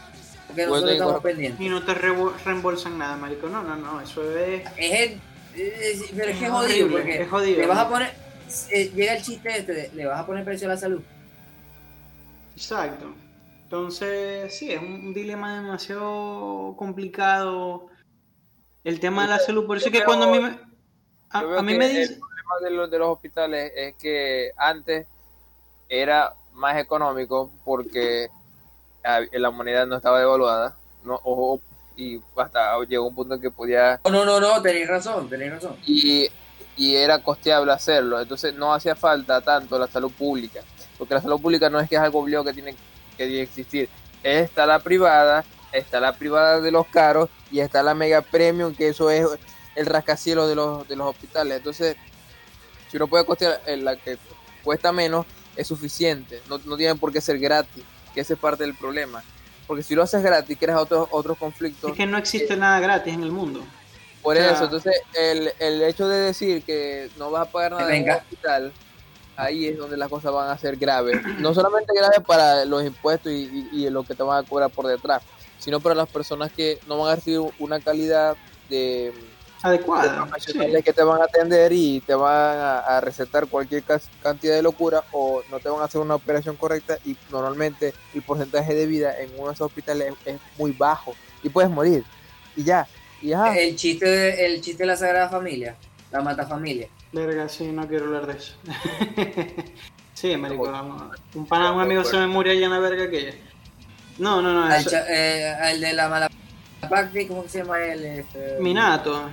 Porque 0.47 0.65
nosotros 0.65 0.91
estamos 0.91 1.21
pendientes. 1.21 1.61
Y 1.65 1.69
no 1.69 1.83
te 1.85 1.93
rebo- 1.93 2.33
reembolsan 2.43 2.97
nada, 2.97 3.15
Marico. 3.15 3.47
No, 3.47 3.63
no, 3.63 3.75
no, 3.77 4.01
eso 4.01 4.21
es... 4.37 4.63
Es 4.75 4.99
el- 5.01 5.21
es- 5.55 6.03
pero 6.15 6.31
es 6.31 6.37
que 6.37 6.45
es 6.45 6.49
Es 6.49 6.49
jodido, 6.49 6.57
horrible, 6.85 6.91
porque 6.97 7.21
es 7.21 7.29
jodido. 7.29 7.59
le 7.61 7.67
vas 7.67 7.77
a 7.77 7.89
poner, 7.89 8.11
eh, 8.71 8.91
llega 8.95 9.13
el 9.13 9.21
chiste 9.23 9.49
este, 9.57 9.73
de, 9.73 9.91
le 9.93 10.05
vas 10.07 10.19
a 10.19 10.25
poner 10.25 10.43
precio 10.43 10.67
a 10.67 10.73
la 10.73 10.77
salud. 10.77 11.01
Exacto. 12.55 13.13
Entonces, 13.63 14.53
sí, 14.57 14.71
es 14.71 14.81
un 14.81 15.13
dilema 15.13 15.55
demasiado 15.61 16.75
complicado. 16.77 17.87
El 18.83 18.99
tema 18.99 19.23
de 19.23 19.29
la 19.29 19.39
salud, 19.39 19.65
por 19.67 19.77
eso 19.77 19.87
es 19.87 19.91
que 19.91 20.03
cuando 20.03 20.25
a 20.27 20.31
mí 20.31 20.39
me, 20.39 20.59
a, 21.29 21.41
Yo 21.41 21.49
veo 21.49 21.59
a 21.59 21.61
mí 21.61 21.73
que 21.73 21.77
me 21.77 21.85
el 21.85 21.95
dicen, 21.97 22.19
problema 22.19 22.53
de 22.63 22.69
los, 22.71 22.91
de 22.91 22.99
los 22.99 23.07
hospitales 23.09 23.71
es 23.75 23.95
que 23.95 24.51
antes 24.57 25.07
era 25.89 26.33
más 26.53 26.77
económico 26.77 27.51
porque 27.63 28.29
la 29.33 29.51
moneda 29.51 29.85
no 29.85 29.95
estaba 29.97 30.19
devaluada 30.19 30.75
no, 31.03 31.19
o- 31.23 31.59
y 31.97 32.19
hasta 32.35 32.79
llegó 32.85 33.07
un 33.07 33.15
punto 33.15 33.35
en 33.35 33.41
que 33.41 33.51
podía 33.51 33.99
No, 34.05 34.11
no, 34.11 34.25
no, 34.25 34.39
no, 34.39 34.61
tenéis 34.61 34.87
razón, 34.87 35.29
tenéis 35.29 35.51
razón. 35.53 35.75
y, 35.85 36.27
y 36.77 36.95
era 36.95 37.19
costeable 37.21 37.71
hacerlo. 37.73 38.19
Entonces 38.19 38.55
no 38.55 38.73
hacía 38.73 38.95
falta 38.95 39.41
tanto 39.41 39.77
la 39.77 39.87
salud 39.87 40.11
pública, 40.11 40.61
porque 40.97 41.13
la 41.13 41.21
salud 41.21 41.39
pública 41.41 41.69
no 41.69 41.79
es 41.79 41.89
que 41.89 41.95
es 41.95 42.01
algo 42.01 42.19
obligado 42.19 42.45
que 42.45 42.53
tiene 42.53 42.75
que 43.17 43.41
existir. 43.41 43.89
Está 44.23 44.65
la 44.65 44.79
privada, 44.79 45.43
está 45.71 45.99
la 45.99 46.13
privada 46.13 46.59
de 46.61 46.71
los 46.71 46.87
caros 46.87 47.29
y 47.51 47.59
está 47.59 47.83
la 47.83 47.93
mega 47.93 48.21
premium, 48.21 48.73
que 48.75 48.87
eso 48.89 49.09
es 49.09 49.25
el 49.75 49.85
rascacielos 49.85 50.49
de 50.49 50.55
los, 50.55 50.87
de 50.87 50.95
los 50.95 51.07
hospitales. 51.07 51.57
Entonces, 51.57 51.95
si 52.89 52.97
uno 52.97 53.07
puede 53.07 53.25
costear 53.25 53.61
eh, 53.65 53.77
la 53.77 53.95
que 53.95 54.17
cuesta 54.63 54.91
menos, 54.91 55.25
es 55.55 55.67
suficiente. 55.67 56.41
No, 56.49 56.57
no 56.65 56.77
tiene 56.77 56.95
por 56.95 57.11
qué 57.11 57.21
ser 57.21 57.39
gratis, 57.39 57.83
que 58.13 58.21
ese 58.21 58.33
es 58.33 58.39
parte 58.39 58.63
del 58.63 58.75
problema. 58.75 59.23
Porque 59.67 59.83
si 59.83 59.95
lo 59.95 60.03
haces 60.03 60.21
gratis, 60.21 60.57
creas 60.59 60.79
otros, 60.79 61.07
otros 61.11 61.37
conflictos. 61.37 61.91
es 61.91 61.97
que 61.97 62.05
no 62.05 62.17
existe 62.17 62.57
nada 62.57 62.79
gratis 62.79 63.13
en 63.13 63.23
el 63.23 63.31
mundo. 63.31 63.63
Por 64.21 64.35
O 64.35 64.39
sea, 64.39 64.51
eso, 64.51 64.65
entonces 64.65 64.93
el, 65.15 65.51
el 65.59 65.81
hecho 65.83 66.07
de 66.07 66.17
decir 66.19 66.63
que 66.63 67.09
no 67.17 67.31
vas 67.31 67.47
a 67.47 67.51
pagar 67.51 67.71
nada 67.71 67.83
en 67.83 67.87
un 67.87 68.05
Venga. 68.05 68.17
hospital, 68.17 68.71
ahí 69.35 69.67
es 69.67 69.77
donde 69.77 69.97
las 69.97 70.09
cosas 70.09 70.31
van 70.33 70.49
a 70.49 70.57
ser 70.57 70.75
graves. 70.75 71.17
No 71.39 71.53
solamente 71.53 71.93
graves 71.95 72.19
para 72.27 72.65
los 72.65 72.83
impuestos 72.83 73.31
y, 73.31 73.67
y- 73.71 73.85
y 73.85 73.89
lo 73.89 74.03
que 74.03 74.13
te 74.13 74.21
van 74.23 74.43
a 74.43 74.47
cobrar 74.47 74.69
por 74.69 74.85
detrás, 74.87 75.23
sino 75.61 75.79
para 75.79 75.93
las 75.93 76.09
personas 76.09 76.51
que 76.51 76.79
no 76.87 76.97
van 76.97 77.11
a 77.11 77.15
recibir 77.15 77.39
una 77.59 77.79
calidad 77.79 78.35
de, 78.67 79.13
de 79.13 79.13
Adecuada. 79.61 80.25
profesionales 80.25 80.77
sí. 80.77 80.83
que 80.83 80.91
te 80.91 81.03
van 81.03 81.21
a 81.21 81.25
atender 81.25 81.71
y 81.71 82.01
te 82.01 82.15
van 82.15 82.57
a, 82.57 82.79
a 82.79 82.99
recetar 83.01 83.45
cualquier 83.47 83.83
cantidad 84.23 84.55
de 84.55 84.63
locura 84.63 85.03
o 85.11 85.43
no 85.51 85.59
te 85.59 85.69
van 85.69 85.81
a 85.81 85.85
hacer 85.85 86.01
una 86.01 86.15
operación 86.15 86.55
correcta 86.55 86.97
y 87.05 87.15
normalmente 87.31 87.93
el 88.15 88.23
porcentaje 88.23 88.73
de 88.73 88.87
vida 88.87 89.19
en 89.19 89.29
uno 89.37 89.47
de 89.47 89.53
esos 89.53 89.67
hospitales 89.67 90.13
es, 90.25 90.35
es 90.35 90.41
muy 90.57 90.71
bajo 90.71 91.13
y 91.43 91.49
puedes 91.49 91.69
morir 91.69 92.03
y 92.55 92.63
ya. 92.63 92.87
Y 93.21 93.33
ajá. 93.33 93.55
El 93.55 93.75
chiste 93.75 94.05
de, 94.05 94.45
el 94.47 94.61
chiste 94.61 94.81
de 94.81 94.87
la 94.87 94.97
Sagrada 94.97 95.29
Familia, 95.29 95.75
la 96.11 96.21
mata 96.21 96.47
familia. 96.47 96.89
Verga, 97.11 97.47
sí, 97.47 97.65
no 97.71 97.87
quiero 97.87 98.05
hablar 98.05 98.25
de 98.25 98.33
eso. 98.33 98.53
sí, 100.15 100.35
marico, 100.37 100.63
un 101.35 101.45
pana, 101.45 101.71
un 101.71 101.81
amigo 101.81 102.03
se 102.03 102.17
me 102.17 102.25
murió 102.25 102.53
allá 102.53 102.65
en 102.65 102.71
la 102.71 102.79
verga 102.79 103.03
aquella. 103.03 103.35
No, 104.21 104.39
no, 104.41 104.53
no, 104.53 104.63
Al 104.65 104.79
eso, 104.81 104.95
eh, 105.09 105.51
al 105.59 105.81
de 105.81 105.93
la 105.93 106.07
mala 106.07 106.29
Pacti, 106.87 107.25
¿cómo 107.25 107.43
se 107.47 107.59
llama 107.59 107.83
él? 107.83 108.05
Este, 108.05 108.57
Minato. 108.59 109.29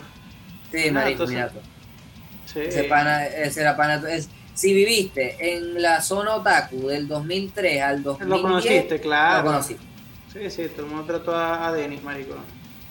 Sí, 0.73 0.91
marico, 0.91 1.27
Minato, 1.27 1.27
sí. 1.27 1.35
Minato. 1.35 1.61
Sí. 2.47 2.61
Ese 2.61 2.85
pana, 2.85 3.27
ese 3.27 3.61
era 3.61 3.77
pana. 3.77 4.03
es- 4.11 4.31
si 4.55 4.73
viviste 4.75 5.37
en 5.57 5.81
la 5.81 6.01
zona 6.01 6.35
otaku 6.37 6.89
del 6.89 7.07
2003 7.07 7.81
al 7.83 8.03
2010, 8.03 8.29
Lo 8.29 8.43
conociste, 8.43 9.01
claro. 9.01 9.45
lo 9.45 9.51
conocí. 9.53 9.77
Sí, 10.33 10.51
sí, 10.51 10.69
todo 10.75 10.87
el 10.87 10.91
mundo 10.93 11.05
trató 11.05 11.37
a, 11.37 11.69
a 11.69 11.73
Dennis, 11.73 12.03
marico. 12.03 12.35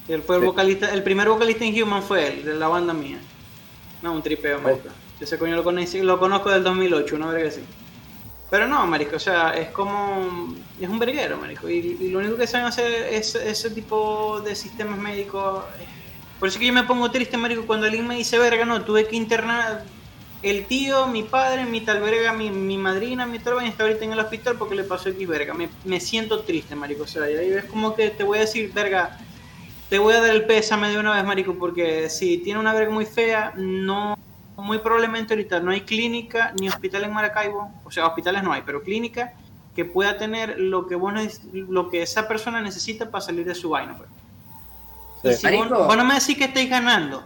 Y 0.07 0.13
él 0.13 0.21
fue 0.21 0.38
el 0.38 0.43
vocalista, 0.43 0.93
el 0.93 1.03
primer 1.03 1.27
vocalista 1.27 1.65
en 1.65 1.83
Human 1.83 2.03
fue 2.03 2.27
él, 2.27 2.45
de 2.45 2.53
la 2.53 2.67
banda 2.67 2.93
mía. 2.93 3.17
No, 4.03 4.13
un 4.13 4.21
tripeo, 4.23 4.62
marico. 4.62 4.88
Yo 5.19 5.25
ese 5.25 5.38
coño 5.39 5.55
lo, 5.55 5.63
conocí, 5.63 6.01
lo 6.01 6.19
conozco 6.19 6.51
del 6.51 6.63
2008, 6.63 7.15
una 7.15 7.27
verga 7.27 7.49
así. 7.49 7.62
Pero 8.49 8.67
no, 8.67 8.86
marico, 8.88 9.17
o 9.17 9.19
sea, 9.19 9.51
es 9.57 9.69
como... 9.69 10.55
Es 10.79 10.88
un 10.88 10.99
verguero, 10.99 11.38
marico. 11.38 11.69
Y, 11.69 12.10
lo 12.10 12.19
único 12.19 12.38
que 12.38 12.47
saben 12.47 12.67
hacer 12.67 13.13
es 13.13 13.36
ese 13.36 13.69
tipo 13.71 14.41
de 14.41 14.55
sistemas 14.55 14.97
médicos. 14.97 15.63
Por 16.39 16.47
eso 16.47 16.60
que 16.60 16.67
yo 16.67 16.73
me 16.73 16.83
pongo 16.83 17.12
triste, 17.12 17.36
marico, 17.36 17.65
cuando 17.65 17.88
alguien 17.88 18.07
me 18.07 18.15
dice, 18.15 18.39
verga, 18.39 18.65
no, 18.65 18.83
tuve 18.83 19.07
que 19.07 19.15
internar... 19.15 19.83
El 20.43 20.67
tío, 20.67 21.07
mi 21.07 21.23
padre, 21.23 21.65
mi 21.65 21.81
tal 21.81 21.99
verga, 21.99 22.31
mi, 22.31 22.51
mi 22.51 22.77
madrina, 22.77 23.25
mi 23.25 23.39
tal 23.39 23.65
está 23.65 23.83
ahorita 23.83 24.05
en 24.05 24.13
el 24.13 24.19
hospital 24.19 24.55
porque 24.55 24.75
le 24.75 24.83
pasó 24.83 25.10
X 25.10 25.27
verga. 25.27 25.55
Me, 25.55 25.67
me 25.83 25.99
siento 25.99 26.41
triste, 26.41 26.75
marico. 26.75 27.03
O 27.03 27.07
sea, 27.07 27.29
y 27.29 27.36
ahí 27.36 27.49
es 27.53 27.65
como 27.65 27.95
que 27.95 28.12
te 28.12 28.23
voy 28.23 28.38
a 28.38 28.41
decir, 28.41 28.71
verga, 28.71 29.17
te 29.89 29.99
voy 29.99 30.13
a 30.13 30.21
dar 30.21 30.31
el 30.31 30.45
pésame 30.45 30.89
de 30.89 30.99
una 30.99 31.15
vez, 31.15 31.23
marico, 31.23 31.55
porque 31.55 32.10
si 32.10 32.38
tiene 32.38 32.60
una 32.60 32.73
verga 32.73 32.91
muy 32.91 33.05
fea, 33.05 33.53
no, 33.55 34.16
muy 34.67 34.80
probablemente 34.80 35.34
ahorita 35.34 35.60
no 35.62 35.71
hay 35.71 35.82
clínica 35.82 36.53
ni 36.60 36.67
hospital 36.67 37.06
en 37.06 37.13
Maracaibo, 37.13 37.71
o 37.84 37.89
sea, 37.89 38.06
hospitales 38.06 38.43
no 38.43 38.51
hay, 38.53 38.62
pero 38.65 38.84
clínica 38.84 39.34
que 39.75 39.86
pueda 39.86 40.17
tener 40.17 40.60
lo 40.60 40.88
que 40.88 40.95
vos 40.95 41.13
lo 41.53 41.89
que 41.89 42.01
esa 42.01 42.27
persona 42.27 42.62
necesita 42.62 43.10
para 43.10 43.21
salir 43.21 43.45
de 43.45 43.56
su 43.56 43.69
vaina. 43.69 43.97
Pues. 43.97 44.10
Y 45.23 45.47
si 45.47 45.56
vos, 45.58 45.95
no 45.97 46.03
me 46.03 46.15
decís 46.15 46.38
que 46.38 46.45
estáis 46.45 46.69
ganando 46.69 47.23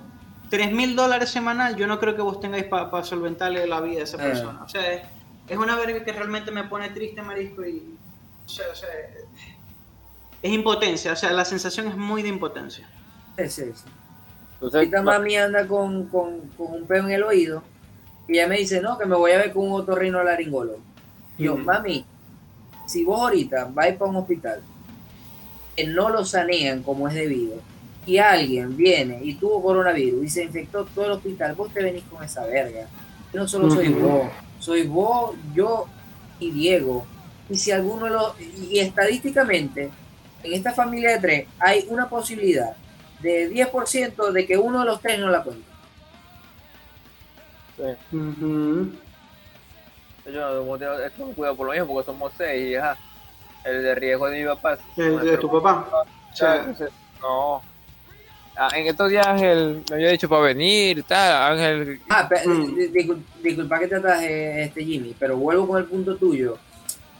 3 0.50 0.72
mil 0.72 0.96
dólares 0.96 1.30
semanal, 1.30 1.76
yo 1.76 1.88
no 1.88 2.00
creo 2.00 2.16
que 2.16 2.22
vos 2.22 2.40
tengáis 2.40 2.66
para 2.66 3.04
solventarle 3.04 3.66
la 3.68 3.82
vida 3.82 4.02
a 4.02 4.04
esa 4.04 4.18
Eh. 4.18 4.30
persona. 4.30 4.64
O 4.64 4.70
sea, 4.70 4.94
es, 4.94 5.02
es 5.48 5.58
una 5.58 5.76
verga 5.76 6.04
que 6.04 6.12
realmente 6.12 6.52
me 6.52 6.64
pone 6.66 6.90
triste, 6.90 7.22
marisco, 7.22 7.66
y 7.66 7.98
o 8.46 8.50
sea, 8.50 8.66
o 8.72 8.76
sea, 8.76 8.90
es 10.42 10.52
impotencia, 10.52 11.14
o 11.14 11.16
sea, 11.16 11.32
la 11.32 11.46
sensación 11.46 11.88
es 11.88 11.98
muy 11.98 12.22
de 12.22 12.30
impotencia. 12.30 12.88
Sí, 13.38 13.50
sí, 13.50 13.64
sí. 13.76 13.84
Entonces, 14.62 14.78
Ahorita 14.78 15.02
mami 15.02 15.38
anda 15.38 15.66
con, 15.66 16.06
con, 16.06 16.40
con 16.56 16.72
un 16.74 16.86
peo 16.86 17.04
en 17.06 17.12
el 17.14 17.24
oído 17.24 17.64
y 18.28 18.34
ella 18.34 18.48
me 18.48 18.60
dice, 18.60 18.80
no, 18.80 18.96
que 18.96 19.08
me 19.08 19.16
voy 19.16 19.32
a 19.32 19.40
ver 19.40 19.52
con 19.54 19.66
un 19.66 19.82
otorrino 19.82 20.24
laringólogo. 20.24 20.78
Y 21.40 21.46
Yo, 21.46 21.58
mami, 21.58 22.06
si 22.86 23.04
vos 23.04 23.20
ahorita 23.22 23.72
vais 23.74 23.96
para 23.96 24.12
un 24.12 24.18
hospital 24.18 24.62
que 25.76 25.88
no 25.88 26.10
lo 26.10 26.24
sanean 26.24 26.84
como 26.84 27.08
es 27.08 27.16
debido 27.16 27.56
y 28.06 28.20
alguien 28.20 28.78
viene 28.78 29.20
y 29.24 29.34
tuvo 29.34 29.64
coronavirus 29.64 30.26
y 30.26 30.30
se 30.30 30.44
infectó 30.44 30.86
todo 30.86 31.06
el 31.06 31.12
hospital, 31.14 31.56
vos 31.56 31.74
te 31.74 31.82
venís 31.82 32.04
con 32.04 32.24
esa 32.24 32.46
verga. 32.46 32.86
No 33.34 33.48
solo 33.48 33.72
soy 33.72 33.90
vos, 33.90 34.28
soy 34.60 34.86
vos, 34.86 35.36
yo 35.56 35.88
y 36.40 36.52
Diego. 36.52 37.04
Y 37.50 37.58
si 37.58 37.72
alguno 37.72 38.08
lo... 38.10 38.36
Y 38.70 38.78
estadísticamente, 38.78 39.90
en 40.44 40.54
esta 40.54 40.72
familia 40.72 41.14
de 41.14 41.20
tres 41.20 41.48
hay 41.58 41.88
una 41.90 42.08
posibilidad 42.08 42.76
de 43.22 43.50
10% 43.52 44.32
de 44.32 44.46
que 44.48 44.58
uno 44.58 44.80
de 44.80 44.86
los 44.86 45.02
tres 45.02 45.20
no 45.20 45.30
la 45.30 45.44
cuente. 45.44 45.66
sí. 47.78 47.88
Yo 50.32 50.64
no 50.66 50.78
tengo 50.78 51.00
esto 51.00 51.26
no 51.26 51.34
cuido 51.34 51.56
por 51.56 51.66
lo 51.68 51.74
mismo 51.74 51.88
porque 51.88 52.06
somos 52.06 52.32
seis 52.38 52.72
y 52.72 52.76
ajá, 52.76 52.96
el 53.66 53.82
de 53.82 53.96
riesgo 53.96 54.28
de 54.30 54.40
mi 54.40 54.46
papá. 54.46 54.78
¿El 54.96 55.20
de 55.20 55.38
tu 55.38 55.50
papá? 55.52 55.88
O 56.32 56.36
sea, 56.36 56.58
entonces, 56.58 56.90
no. 57.22 57.62
Ah, 58.56 58.70
en 58.76 58.86
estos 58.86 59.10
días 59.10 59.26
Ángel 59.26 59.82
me 59.90 59.96
había 59.96 60.10
dicho 60.12 60.30
para 60.30 60.42
venir 60.44 61.00
y 61.00 61.04
tal. 61.04 61.54
Ángel, 61.54 62.02
Ah, 62.10 62.30
Mm. 62.46 62.76
di- 62.76 62.88
discul- 62.90 63.24
disculpa 63.42 63.80
que 63.80 63.88
te 63.88 63.96
ataje, 63.96 64.64
este 64.64 64.86
Jimmy, 64.86 65.16
pero 65.18 65.38
vuelvo 65.38 65.68
con 65.68 65.78
el 65.80 65.86
punto 65.86 66.16
tuyo, 66.18 66.58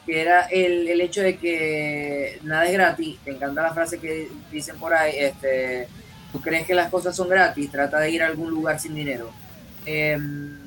que 0.06 0.22
era 0.22 0.46
el, 0.48 0.88
el 0.88 1.02
hecho 1.02 1.22
de 1.22 1.38
que 1.38 2.40
nada 2.44 2.66
es 2.66 2.74
gratis. 2.74 3.18
Me 3.26 3.34
encanta 3.34 3.62
la 3.62 3.74
frase 3.74 4.00
que 4.00 4.30
dicen 4.52 4.78
por 4.78 4.94
ahí, 4.94 5.14
este, 5.18 5.88
tú 6.32 6.42
crees 6.42 6.66
que 6.66 6.74
las 6.74 6.90
cosas 6.90 7.16
son 7.16 7.30
gratis, 7.30 7.72
trata 7.72 8.00
de 8.00 8.12
ir 8.12 8.24
a 8.24 8.28
algún 8.28 8.50
lugar 8.50 8.80
sin 8.80 8.96
dinero. 8.96 9.32
Em, 9.86 10.60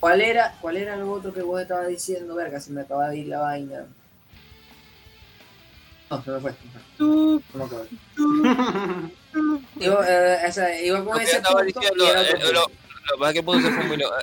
¿Cuál 0.00 0.20
era, 0.20 0.54
¿Cuál 0.60 0.76
era 0.76 0.96
lo 0.96 1.10
otro 1.10 1.32
que 1.32 1.42
vos 1.42 1.60
estabas 1.60 1.88
diciendo, 1.88 2.34
verga? 2.34 2.60
Se 2.60 2.70
me 2.70 2.82
acaba 2.82 3.08
de 3.08 3.18
ir 3.18 3.26
la 3.26 3.40
vaina. 3.40 3.86
No, 6.10 6.22
se 6.22 6.30
me 6.30 6.40
fue. 6.40 6.54
No 6.98 7.42
me 7.54 7.64
acuerdo. 7.64 7.86
Iba, 9.80 10.04
eh, 10.08 10.38
o 10.48 10.52
sea, 10.52 10.80
iba 10.80 11.04
con 11.04 11.20
ese 11.20 11.40
punto 11.40 11.62
diciendo, 11.64 12.04
y 12.04 12.08
era 12.08 12.22
eh, 12.22 12.34
otro 12.34 12.64
punto. 12.64 12.85
Lo, 13.06 13.32
que 13.32 13.42
pasa 13.42 13.58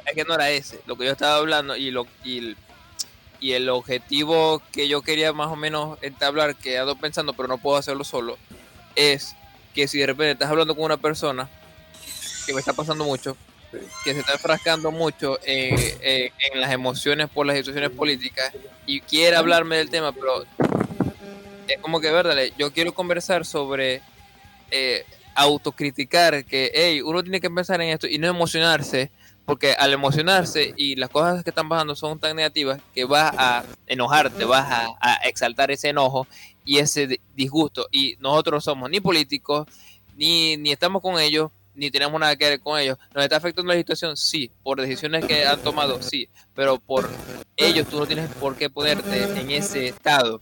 es 0.06 0.16
que 0.16 0.24
no 0.24 0.36
era 0.36 0.50
ese, 0.50 0.80
lo 0.86 0.98
que 0.98 1.06
yo 1.06 1.12
estaba 1.12 1.38
hablando 1.38 1.76
y 1.76 1.92
lo 1.92 2.08
y 2.24 3.52
el, 3.52 3.70
objetivo 3.70 4.62
que 4.72 4.88
yo 4.88 5.02
quería 5.02 5.34
más 5.34 5.48
o 5.48 5.56
menos 5.56 5.98
entablar, 6.02 6.56
que 6.56 6.78
ando 6.78 6.96
pensando, 6.96 7.34
pero 7.34 7.48
no 7.48 7.58
puedo 7.58 7.78
hacerlo 7.78 8.04
solo, 8.04 8.38
es 8.96 9.36
que 9.74 9.88
si 9.88 10.00
de 10.00 10.08
repente 10.08 10.32
estás 10.32 10.50
hablando 10.50 10.76
con 10.76 10.86
una 10.86 10.98
persona, 10.98 11.50
que 12.46 12.54
me 12.54 12.60
está 12.60 12.74
pasando 12.74 13.04
mucho, 13.04 13.36
que 14.04 14.14
se 14.14 14.20
está 14.20 14.34
enfrascando 14.34 14.92
mucho 14.92 15.40
en 15.44 16.32
las 16.56 16.72
emociones 16.72 17.30
por 17.30 17.46
las 17.46 17.58
situaciones 17.58 17.90
políticas 17.90 18.54
y 18.86 19.02
quiere 19.02 19.36
hablarme 19.36 19.78
del 19.78 19.90
tema, 19.90 20.12
pero 20.12 20.46
es 21.68 21.80
como 21.82 22.00
que, 22.00 22.12
verdad, 22.12 22.38
yo 22.58 22.72
quiero 22.72 22.94
conversar 22.94 23.46
sobre 23.46 24.02
eh, 24.72 25.06
autocriticar 25.36 26.46
que, 26.46 26.72
hey, 26.74 27.02
uno 27.02 27.24
tiene 27.24 27.42
que 27.42 27.50
pensar 27.50 27.82
en 27.82 27.90
esto 27.90 28.08
y 28.08 28.18
no 28.18 28.28
emocionarse, 28.28 29.12
porque 29.46 29.74
al 29.74 29.94
emocionarse 29.94 30.74
y 30.78 30.96
las 30.96 31.10
cosas 31.10 31.44
que 31.44 31.50
están 31.50 31.68
pasando 31.68 31.96
son 31.96 32.20
tan 32.20 32.36
negativas 32.36 32.80
que 32.94 33.06
vas 33.06 33.34
a 33.38 33.64
enojarte, 33.88 34.46
vas 34.46 34.68
a, 35.02 35.16
exaltar 35.26 35.72
ese 35.72 35.90
enojo 35.90 36.28
y 36.66 36.78
ese 36.78 37.08
di- 37.08 37.20
disgusto. 37.36 37.88
Y 37.92 38.16
nosotros 38.20 38.64
somos 38.64 38.90
ni 38.90 39.02
políticos, 39.02 39.68
ni, 40.16 40.56
ni 40.58 40.72
estamos 40.72 41.02
con 41.02 41.20
ellos, 41.20 41.52
ni 41.76 41.92
tenemos 41.92 42.20
nada 42.20 42.36
que 42.36 42.50
ver 42.50 42.60
con 42.60 42.80
ellos. 42.80 42.98
¿Nos 43.14 43.24
está 43.24 43.38
afectando 43.38 43.74
la 43.74 43.80
situación? 43.80 44.16
Sí. 44.16 44.52
Por 44.64 44.80
decisiones 44.80 45.26
que 45.26 45.46
han 45.46 45.60
tomado, 45.62 46.02
sí. 46.02 46.30
Pero 46.56 46.80
por 46.80 47.10
ellos 47.58 47.88
tú 47.88 48.00
no 48.00 48.06
tienes 48.06 48.30
por 48.36 48.56
qué 48.56 48.70
ponerte 48.70 49.24
en 49.24 49.52
ese 49.52 49.88
estado. 49.88 50.42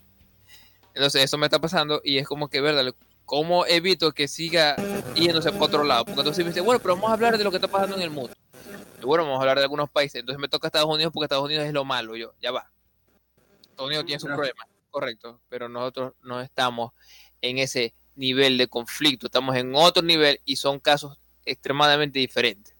Entonces 0.93 1.23
eso 1.23 1.37
me 1.37 1.47
está 1.47 1.59
pasando 1.59 2.01
y 2.03 2.17
es 2.17 2.27
como 2.27 2.49
que, 2.49 2.61
¿verdad? 2.61 2.93
¿Cómo 3.31 3.65
evito 3.65 4.11
que 4.11 4.27
siga 4.27 4.75
yéndose 5.15 5.53
por 5.53 5.69
otro 5.69 5.85
lado? 5.85 6.03
Porque 6.03 6.19
entonces 6.19 6.43
me 6.43 6.49
dice, 6.49 6.59
bueno, 6.59 6.81
pero 6.81 6.95
vamos 6.95 7.11
a 7.11 7.13
hablar 7.13 7.37
de 7.37 7.45
lo 7.45 7.49
que 7.49 7.55
está 7.55 7.69
pasando 7.69 7.95
en 7.95 8.01
el 8.01 8.09
mundo. 8.09 8.33
Y 9.01 9.05
bueno, 9.05 9.23
vamos 9.23 9.37
a 9.37 9.39
hablar 9.43 9.55
de 9.55 9.63
algunos 9.63 9.89
países. 9.89 10.19
Entonces 10.19 10.37
me 10.37 10.49
toca 10.49 10.67
Estados 10.67 10.93
Unidos 10.93 11.13
porque 11.13 11.27
Estados 11.27 11.45
Unidos 11.45 11.63
es 11.63 11.71
lo 11.71 11.85
malo. 11.85 12.17
Yo, 12.17 12.33
ya 12.41 12.51
va. 12.51 12.69
Estados 13.61 13.87
Unidos 13.87 14.05
tiene 14.05 14.19
sus 14.19 14.31
problemas, 14.31 14.67
correcto. 14.89 15.39
Pero 15.47 15.69
nosotros 15.69 16.11
no 16.23 16.41
estamos 16.41 16.91
en 17.39 17.59
ese 17.59 17.93
nivel 18.17 18.57
de 18.57 18.67
conflicto. 18.67 19.27
Estamos 19.27 19.55
en 19.55 19.75
otro 19.75 20.03
nivel 20.03 20.41
y 20.43 20.57
son 20.57 20.81
casos 20.81 21.17
extremadamente 21.45 22.19
diferentes. 22.19 22.70